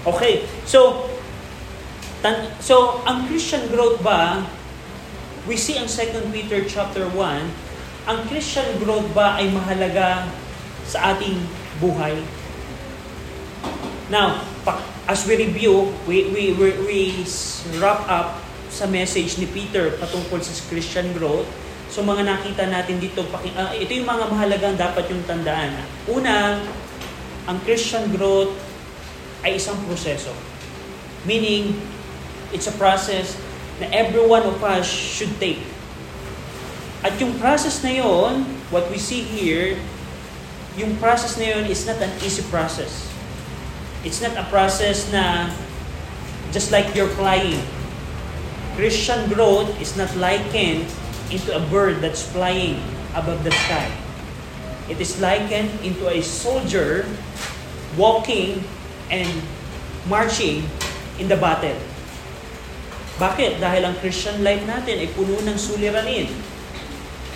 Okay, 0.07 0.47
so 0.65 1.09
tan- 2.21 2.53
so 2.61 3.01
ang 3.09 3.27
Christian 3.29 3.69
growth 3.73 4.01
ba 4.05 4.45
we 5.49 5.57
see 5.57 5.81
ang 5.81 5.89
2 5.89 6.33
Peter 6.33 6.61
chapter 6.69 7.09
1 7.09 7.71
ang 8.09 8.19
Christian 8.29 8.67
growth 8.81 9.07
ba 9.13 9.37
ay 9.37 9.53
mahalaga 9.53 10.25
sa 10.89 11.15
ating 11.15 11.37
buhay? 11.79 12.17
Now, 14.11 14.43
as 15.07 15.23
we 15.29 15.39
review, 15.39 15.95
we, 16.09 16.27
we, 16.35 16.43
we, 16.59 16.69
we 16.83 17.01
wrap 17.79 18.03
up 18.11 18.43
sa 18.71 18.87
message 18.91 19.39
ni 19.39 19.47
Peter 19.47 19.95
patungkol 19.99 20.43
sa 20.43 20.51
Christian 20.67 21.15
growth. 21.15 21.47
So 21.91 22.07
mga 22.07 22.27
nakita 22.27 22.71
natin 22.71 23.03
dito, 23.03 23.27
ah, 23.59 23.75
ito 23.75 23.91
yung 23.91 24.07
mga 24.07 24.25
mahalagang 24.31 24.77
dapat 24.79 25.11
yung 25.11 25.23
tandaan. 25.27 25.75
Una, 26.07 26.59
ang 27.51 27.59
Christian 27.67 28.11
growth 28.15 28.55
ay 29.45 29.57
isang 29.57 29.77
proseso. 29.89 30.33
Meaning, 31.25 31.77
it's 32.53 32.67
a 32.67 32.75
process 32.77 33.37
na 33.81 33.89
every 33.93 34.21
one 34.25 34.45
of 34.45 34.61
us 34.61 34.85
should 34.85 35.33
take. 35.41 35.61
At 37.01 37.17
yung 37.17 37.41
process 37.41 37.81
na 37.81 37.97
yon, 37.97 38.45
what 38.69 38.89
we 38.93 39.01
see 39.01 39.25
here, 39.25 39.81
yung 40.77 41.01
process 41.01 41.41
na 41.41 41.57
yon 41.57 41.65
is 41.65 41.89
not 41.89 41.97
an 42.01 42.13
easy 42.21 42.45
process. 42.53 43.09
It's 44.05 44.21
not 44.21 44.37
a 44.37 44.45
process 44.53 45.09
na 45.13 45.49
just 46.53 46.73
like 46.73 46.93
you're 46.93 47.11
flying. 47.17 47.61
Christian 48.77 49.29
growth 49.29 49.69
is 49.81 49.97
not 49.97 50.13
likened 50.17 50.89
into 51.29 51.53
a 51.53 51.63
bird 51.69 52.01
that's 52.01 52.25
flying 52.25 52.81
above 53.17 53.45
the 53.45 53.53
sky. 53.69 53.89
It 54.89 55.01
is 55.01 55.21
likened 55.21 55.71
into 55.85 56.09
a 56.09 56.21
soldier 56.21 57.07
walking 57.97 58.65
and 59.11 59.29
marching 60.07 60.65
in 61.21 61.29
the 61.29 61.37
battle. 61.37 61.77
Bakit? 63.21 63.61
Dahil 63.61 63.85
ang 63.85 64.01
Christian 64.01 64.41
life 64.41 64.65
natin 64.65 64.97
ay 64.97 65.13
puno 65.13 65.37
ng 65.45 65.59
suliranin. 65.61 66.33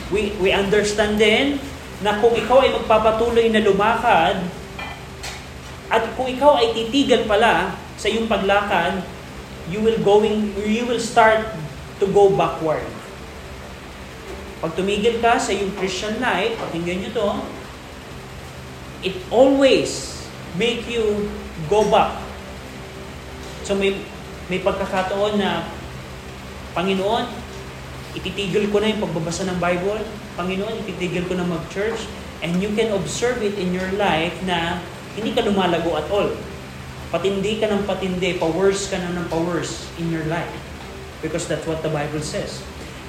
We, 0.09 0.33
we 0.41 0.49
understand 0.55 1.21
din 1.21 1.61
na 2.01 2.17
kung 2.25 2.33
ikaw 2.33 2.65
ay 2.65 2.73
magpapatuloy 2.73 3.53
na 3.53 3.61
lumakad 3.61 4.41
at 5.93 6.03
kung 6.17 6.33
ikaw 6.33 6.57
ay 6.57 6.73
titigal 6.73 7.29
pala 7.29 7.77
sa 8.01 8.09
iyong 8.09 8.27
paglakad, 8.27 9.05
you 9.69 9.85
will 9.85 10.01
going 10.01 10.53
you 10.65 10.85
will 10.89 11.01
start 11.01 11.45
to 12.01 12.09
go 12.09 12.33
backward. 12.33 12.85
Pag 14.65 14.73
tumigil 14.73 15.21
ka 15.21 15.37
sa 15.37 15.53
iyong 15.53 15.77
Christian 15.77 16.17
life, 16.25 16.57
pakinggan 16.57 17.05
nyo 17.05 17.11
to, 17.13 17.29
it 19.05 19.17
always 19.29 20.25
make 20.57 20.89
you 20.89 21.29
go 21.71 21.87
back. 21.89 22.19
So 23.65 23.75
may, 23.79 23.97
may 24.53 24.61
pagkakataon 24.61 25.41
na, 25.41 25.65
Panginoon, 26.75 27.31
ititigil 28.19 28.69
ko 28.75 28.83
na 28.83 28.91
yung 28.91 29.03
pagbabasa 29.03 29.47
ng 29.47 29.59
Bible. 29.63 30.03
Panginoon, 30.35 30.83
ititigil 30.85 31.25
ko 31.31 31.39
na 31.39 31.47
mag-church. 31.47 32.11
And 32.43 32.59
you 32.61 32.75
can 32.75 32.93
observe 32.93 33.41
it 33.41 33.57
in 33.57 33.71
your 33.71 33.89
life 33.95 34.35
na 34.45 34.83
hindi 35.15 35.33
ka 35.33 35.47
lumalago 35.47 35.95
at 35.97 36.07
all. 36.11 36.35
Patindi 37.15 37.63
ka 37.63 37.71
ng 37.71 37.87
patindi, 37.87 38.35
pa-worse 38.37 38.91
ka 38.91 38.99
na 38.99 39.15
ng 39.15 39.31
pa-worse 39.31 39.87
in 40.03 40.11
your 40.11 40.27
life. 40.27 40.51
Because 41.23 41.47
that's 41.47 41.65
what 41.65 41.81
the 41.81 41.89
Bible 41.89 42.21
says. 42.21 42.59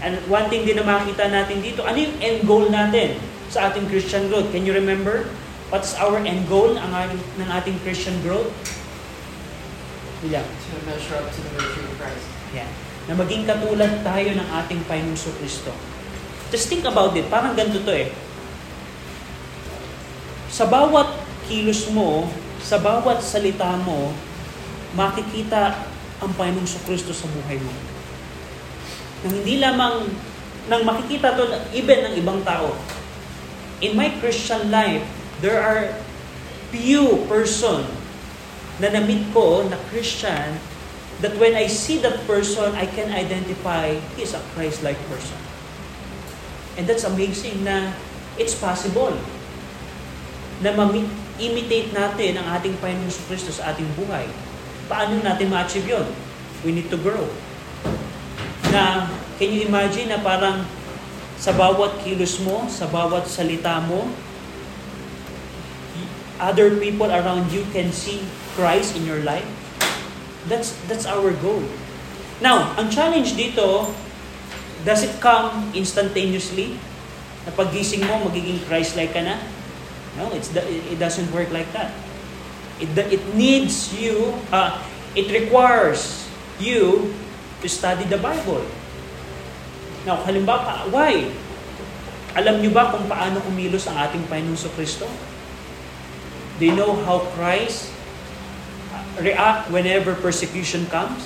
And 0.06 0.22
one 0.30 0.48
thing 0.54 0.70
din 0.70 0.78
na 0.78 0.86
makita 0.86 1.26
natin 1.26 1.66
dito, 1.66 1.82
ano 1.82 1.98
yung 1.98 2.16
end 2.22 2.40
goal 2.46 2.70
natin 2.70 3.18
sa 3.50 3.74
ating 3.74 3.90
Christian 3.90 4.30
growth? 4.30 4.54
Can 4.54 4.64
you 4.64 4.78
remember? 4.78 5.26
What's 5.74 5.98
our 5.98 6.22
end 6.22 6.46
goal 6.46 6.78
ang 6.78 6.94
ating, 6.94 7.22
ng 7.42 7.50
ating 7.50 7.78
Christian 7.82 8.14
growth? 8.22 8.54
Yeah. 10.22 10.46
To 10.46 10.78
measure 10.86 11.18
up 11.18 11.26
to 11.26 11.40
the 11.42 11.52
virtue 11.58 11.82
of 11.90 11.94
Christ. 11.98 12.26
Yeah. 12.54 12.70
Na 13.10 13.18
maging 13.18 13.50
katulad 13.50 14.06
tayo 14.06 14.30
ng 14.38 14.48
ating 14.62 14.86
Panginoong 14.86 15.36
Kristo. 15.42 15.74
Just 16.54 16.70
think 16.70 16.86
about 16.86 17.18
it. 17.18 17.26
Parang 17.34 17.58
ganito 17.58 17.82
to 17.82 17.94
eh. 17.94 18.14
Sa 20.54 20.70
bawat 20.70 21.10
kilos 21.50 21.90
mo, 21.90 22.30
sa 22.62 22.78
bawat 22.78 23.26
salita 23.26 23.74
mo, 23.82 24.14
makikita 24.94 25.82
ang 26.22 26.32
Panginoong 26.38 26.70
Kristo 26.86 27.10
sa 27.10 27.26
buhay 27.26 27.58
mo. 27.58 27.74
Nang 29.26 29.34
hindi 29.34 29.58
lamang, 29.58 30.06
nang 30.70 30.86
makikita 30.86 31.34
to 31.34 31.50
even 31.74 32.06
ng 32.06 32.14
ibang 32.22 32.46
tao. 32.46 32.74
In 33.82 33.98
my 33.98 34.14
Christian 34.22 34.70
life, 34.70 35.06
there 35.40 35.60
are 35.60 35.92
few 36.72 37.24
person 37.32 37.88
na 38.80 38.92
na-meet 38.92 39.32
ko 39.32 39.64
na 39.68 39.80
Christian 39.88 40.60
that 41.24 41.32
when 41.40 41.56
I 41.56 41.72
see 41.72 42.04
that 42.04 42.28
person, 42.28 42.76
I 42.76 42.88
can 42.92 43.08
identify 43.16 43.96
he 44.20 44.28
is 44.28 44.36
a 44.36 44.44
Christ-like 44.52 45.00
person. 45.08 45.40
And 46.76 46.84
that's 46.84 47.08
amazing 47.08 47.64
na 47.64 47.96
it's 48.36 48.52
possible 48.52 49.16
na 50.60 50.76
ma-imitate 50.76 51.96
natin 51.96 52.40
ang 52.40 52.48
ating 52.60 52.76
Panginoon 52.84 53.12
Kristo 53.32 53.52
sa 53.52 53.72
ating 53.72 53.88
buhay. 53.96 54.28
Paano 54.92 55.20
natin 55.24 55.52
ma-achieve 55.52 55.88
yun? 55.88 56.08
We 56.68 56.76
need 56.76 56.92
to 56.92 57.00
grow. 57.00 57.28
Na, 58.72 59.08
can 59.40 59.50
you 59.52 59.68
imagine 59.68 60.12
na 60.12 60.20
parang 60.20 60.68
sa 61.40 61.56
bawat 61.56 62.04
kilos 62.04 62.40
mo, 62.44 62.68
sa 62.68 62.88
bawat 62.88 63.28
salita 63.28 63.84
mo, 63.84 64.08
other 66.40 66.76
people 66.78 67.08
around 67.08 67.52
you 67.52 67.64
can 67.72 67.92
see 67.92 68.24
Christ 68.56 68.96
in 68.96 69.08
your 69.08 69.24
life? 69.24 69.48
That's 70.48 70.76
that's 70.86 71.06
our 71.10 71.34
goal. 71.42 71.64
Now, 72.44 72.76
ang 72.76 72.92
challenge 72.92 73.34
dito, 73.34 73.90
does 74.84 75.02
it 75.02 75.18
come 75.24 75.72
instantaneously? 75.74 76.78
Na 77.48 77.52
paggising 77.56 78.04
mo, 78.06 78.28
magiging 78.28 78.60
Christ-like 78.68 79.16
ka 79.16 79.22
na? 79.24 79.40
No, 80.20 80.32
it's 80.36 80.52
it 80.56 81.00
doesn't 81.00 81.32
work 81.32 81.50
like 81.52 81.70
that. 81.74 81.92
It 82.78 82.92
it 82.96 83.24
needs 83.34 83.96
you, 83.96 84.36
uh, 84.52 84.80
it 85.16 85.32
requires 85.32 86.28
you 86.60 87.16
to 87.64 87.68
study 87.72 88.04
the 88.06 88.20
Bible. 88.20 88.64
Now, 90.06 90.22
halimbawa, 90.22 90.92
why? 90.92 91.32
Alam 92.36 92.60
niyo 92.60 92.76
ba 92.76 92.92
kung 92.92 93.08
paano 93.08 93.40
kumilos 93.42 93.88
ang 93.88 94.06
ating 94.06 94.28
Panginoon 94.28 94.72
Kristo? 94.76 95.08
You 96.56 96.72
know 96.72 96.96
how 97.04 97.20
Christ 97.36 97.92
react 99.20 99.68
whenever 99.68 100.16
persecution 100.16 100.88
comes? 100.88 101.20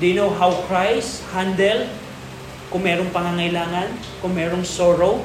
You 0.00 0.16
know 0.16 0.28
how 0.28 0.52
Christ 0.68 1.24
handle 1.32 1.88
kung 2.68 2.84
merong 2.84 3.08
pangangailangan, 3.12 3.92
kung 4.20 4.36
merong 4.36 4.64
sorrow? 4.68 5.24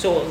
So, 0.00 0.28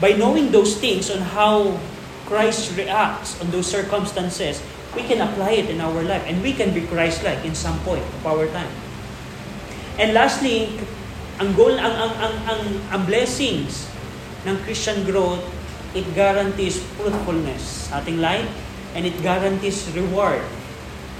by 0.00 0.16
knowing 0.16 0.48
those 0.48 0.80
things 0.80 1.12
on 1.12 1.20
how 1.20 1.76
Christ 2.24 2.72
reacts 2.76 3.36
on 3.44 3.52
those 3.52 3.68
circumstances, 3.68 4.64
we 4.96 5.04
can 5.04 5.20
apply 5.20 5.60
it 5.60 5.68
in 5.68 5.80
our 5.80 6.00
life 6.04 6.24
and 6.24 6.40
we 6.40 6.56
can 6.56 6.72
be 6.72 6.84
Christ-like 6.88 7.44
in 7.44 7.52
some 7.52 7.76
point 7.84 8.04
of 8.04 8.22
our 8.24 8.48
time. 8.48 8.72
And 10.00 10.16
lastly, 10.16 10.72
ang 11.36 11.52
goal, 11.52 11.76
ang, 11.76 11.92
ang, 11.96 12.12
ang, 12.16 12.34
ang, 12.48 12.62
ang 12.92 13.02
blessings 13.04 13.88
ng 14.48 14.56
Christian 14.64 15.04
growth, 15.04 15.44
it 15.92 16.06
guarantees 16.16 16.80
fruitfulness 16.96 17.88
sa 17.88 18.00
ating 18.00 18.20
life 18.20 18.48
and 18.96 19.04
it 19.04 19.16
guarantees 19.20 19.88
reward 19.92 20.40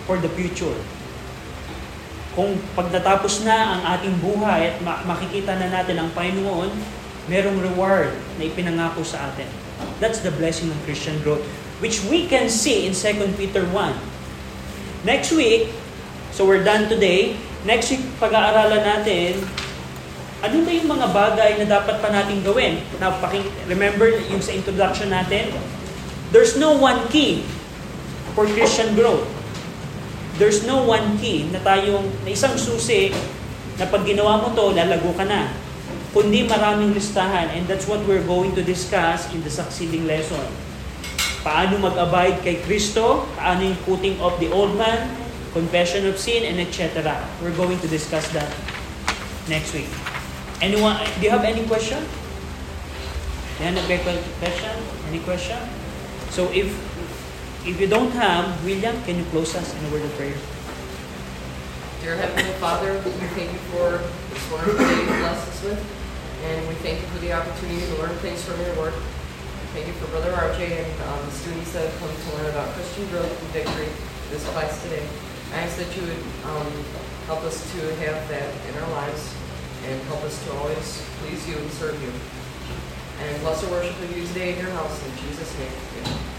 for 0.09 0.17
the 0.17 0.29
future. 0.33 0.77
Kung 2.33 2.57
pagdatapos 2.73 3.45
na 3.45 3.77
ang 3.77 3.83
ating 3.97 4.17
buhay 4.25 4.73
at 4.73 4.81
makikita 5.05 5.53
na 5.61 5.69
natin 5.69 6.01
ang 6.01 6.09
Panginoon, 6.17 6.73
merong 7.29 7.61
reward 7.61 8.11
na 8.41 8.49
ipinangako 8.49 9.05
sa 9.05 9.29
atin. 9.29 9.47
That's 10.01 10.25
the 10.25 10.33
blessing 10.33 10.73
of 10.73 10.79
Christian 10.89 11.21
growth, 11.21 11.45
which 11.85 12.01
we 12.09 12.25
can 12.27 12.49
see 12.49 12.89
in 12.89 12.97
2 12.97 13.37
Peter 13.37 13.63
1. 13.69 15.05
Next 15.05 15.31
week, 15.37 15.69
so 16.33 16.49
we're 16.49 16.65
done 16.65 16.89
today, 16.89 17.37
next 17.69 17.93
week 17.93 18.03
pag-aaralan 18.17 18.81
natin, 18.81 19.37
ano 20.43 20.67
ba 20.67 20.71
yung 20.75 20.91
mga 20.91 21.07
bagay 21.15 21.51
na 21.63 21.67
dapat 21.71 22.03
pa 22.03 22.11
natin 22.11 22.43
gawin? 22.43 22.83
Now, 22.99 23.15
remember 23.71 24.11
yung 24.27 24.43
sa 24.43 24.51
introduction 24.51 25.15
natin? 25.15 25.55
There's 26.35 26.59
no 26.59 26.75
one 26.75 27.07
key 27.15 27.47
for 28.35 28.51
Christian 28.51 28.99
growth. 28.99 29.23
There's 30.43 30.67
no 30.67 30.83
one 30.83 31.15
key 31.23 31.47
na 31.55 31.63
tayong, 31.63 32.11
na 32.27 32.35
isang 32.35 32.59
susi 32.59 33.15
na 33.79 33.87
pag 33.87 34.03
ginawa 34.03 34.43
mo 34.43 34.51
to, 34.51 34.75
lalago 34.75 35.15
ka 35.15 35.23
na. 35.23 35.55
Kundi 36.11 36.43
maraming 36.45 36.91
listahan 36.91 37.55
and 37.55 37.65
that's 37.71 37.87
what 37.87 38.03
we're 38.05 38.25
going 38.27 38.51
to 38.59 38.67
discuss 38.67 39.31
in 39.31 39.41
the 39.47 39.53
succeeding 39.53 40.11
lesson. 40.11 40.43
Paano 41.47 41.79
mag-abide 41.79 42.43
kay 42.43 42.57
Kristo, 42.67 43.31
paano 43.39 43.63
yung 43.63 43.81
putting 43.87 44.19
off 44.19 44.35
the 44.43 44.51
old 44.51 44.75
man, 44.75 45.07
confession 45.55 46.03
of 46.11 46.19
sin, 46.19 46.43
and 46.49 46.59
etc. 46.59 47.15
We're 47.39 47.55
going 47.55 47.79
to 47.79 47.89
discuss 47.89 48.27
that 48.35 48.51
next 49.47 49.71
week. 49.71 49.91
Anyone, 50.62 50.94
do 51.18 51.27
you 51.27 51.31
have 51.31 51.42
any 51.42 51.66
question? 51.66 51.98
Do 53.59 53.64
you 53.64 53.75
have 53.75 53.90
a 53.90 53.98
question? 54.38 54.70
Any 55.11 55.18
question? 55.18 55.59
So 56.31 56.46
if 56.55 56.70
If 57.66 57.83
you 57.83 57.90
don't 57.90 58.14
have, 58.14 58.46
William, 58.62 58.94
can 59.03 59.18
you 59.18 59.27
close 59.35 59.55
us 59.59 59.75
in 59.75 59.83
a 59.87 59.90
word 59.90 60.07
of 60.07 60.14
prayer? 60.14 60.38
Dear 61.98 62.14
Heavenly 62.14 62.55
Father, 62.62 62.94
we 63.03 63.11
thank 63.35 63.51
you 63.51 63.62
for 63.75 64.03
this 64.31 64.42
wonderful 64.55 64.87
day 64.87 65.03
you 65.03 65.18
blessed 65.18 65.51
us 65.51 65.61
with, 65.66 65.83
and 66.46 66.59
we 66.70 66.75
thank 66.79 67.03
you 67.03 67.07
for 67.11 67.18
the 67.18 67.35
opportunity 67.35 67.83
to 67.83 67.94
learn 67.98 68.14
things 68.22 68.42
from 68.46 68.59
your 68.62 68.75
word. 68.79 68.94
Thank 69.75 69.90
you 69.90 69.94
for 69.98 70.07
Brother 70.14 70.31
RJ 70.31 70.62
and 70.62 70.94
um, 71.11 71.27
the 71.27 71.35
students 71.42 71.75
that 71.75 71.90
have 71.90 71.96
come 71.98 72.11
to 72.11 72.29
learn 72.38 72.55
about 72.55 72.70
Christian 72.79 73.06
growth 73.10 73.31
and 73.31 73.50
victory 73.50 73.90
this 74.31 74.46
class 74.54 74.79
today. 74.87 75.06
I 75.54 75.67
ask 75.67 75.75
that 75.83 75.90
you 75.98 76.06
would 76.06 76.23
um, 76.46 76.71
help 77.27 77.42
us 77.42 77.58
to 77.75 77.79
have 78.06 78.19
that 78.31 78.50
in 78.71 78.73
our 78.79 78.90
lives 79.02 79.42
and 79.85 80.01
help 80.03 80.23
us 80.23 80.43
to 80.45 80.53
always 80.53 81.03
please 81.19 81.49
you 81.49 81.57
and 81.59 81.71
serve 81.73 82.01
you. 82.03 82.13
And 83.25 83.41
bless 83.43 83.63
our 83.65 83.71
worship 83.71 83.99
of 84.03 84.17
you 84.17 84.27
today 84.27 84.55
in 84.55 84.59
your 84.59 84.71
house. 84.71 85.05
In 85.07 85.17
Jesus' 85.29 85.59
name, 85.59 85.73
amen. 86.05 86.32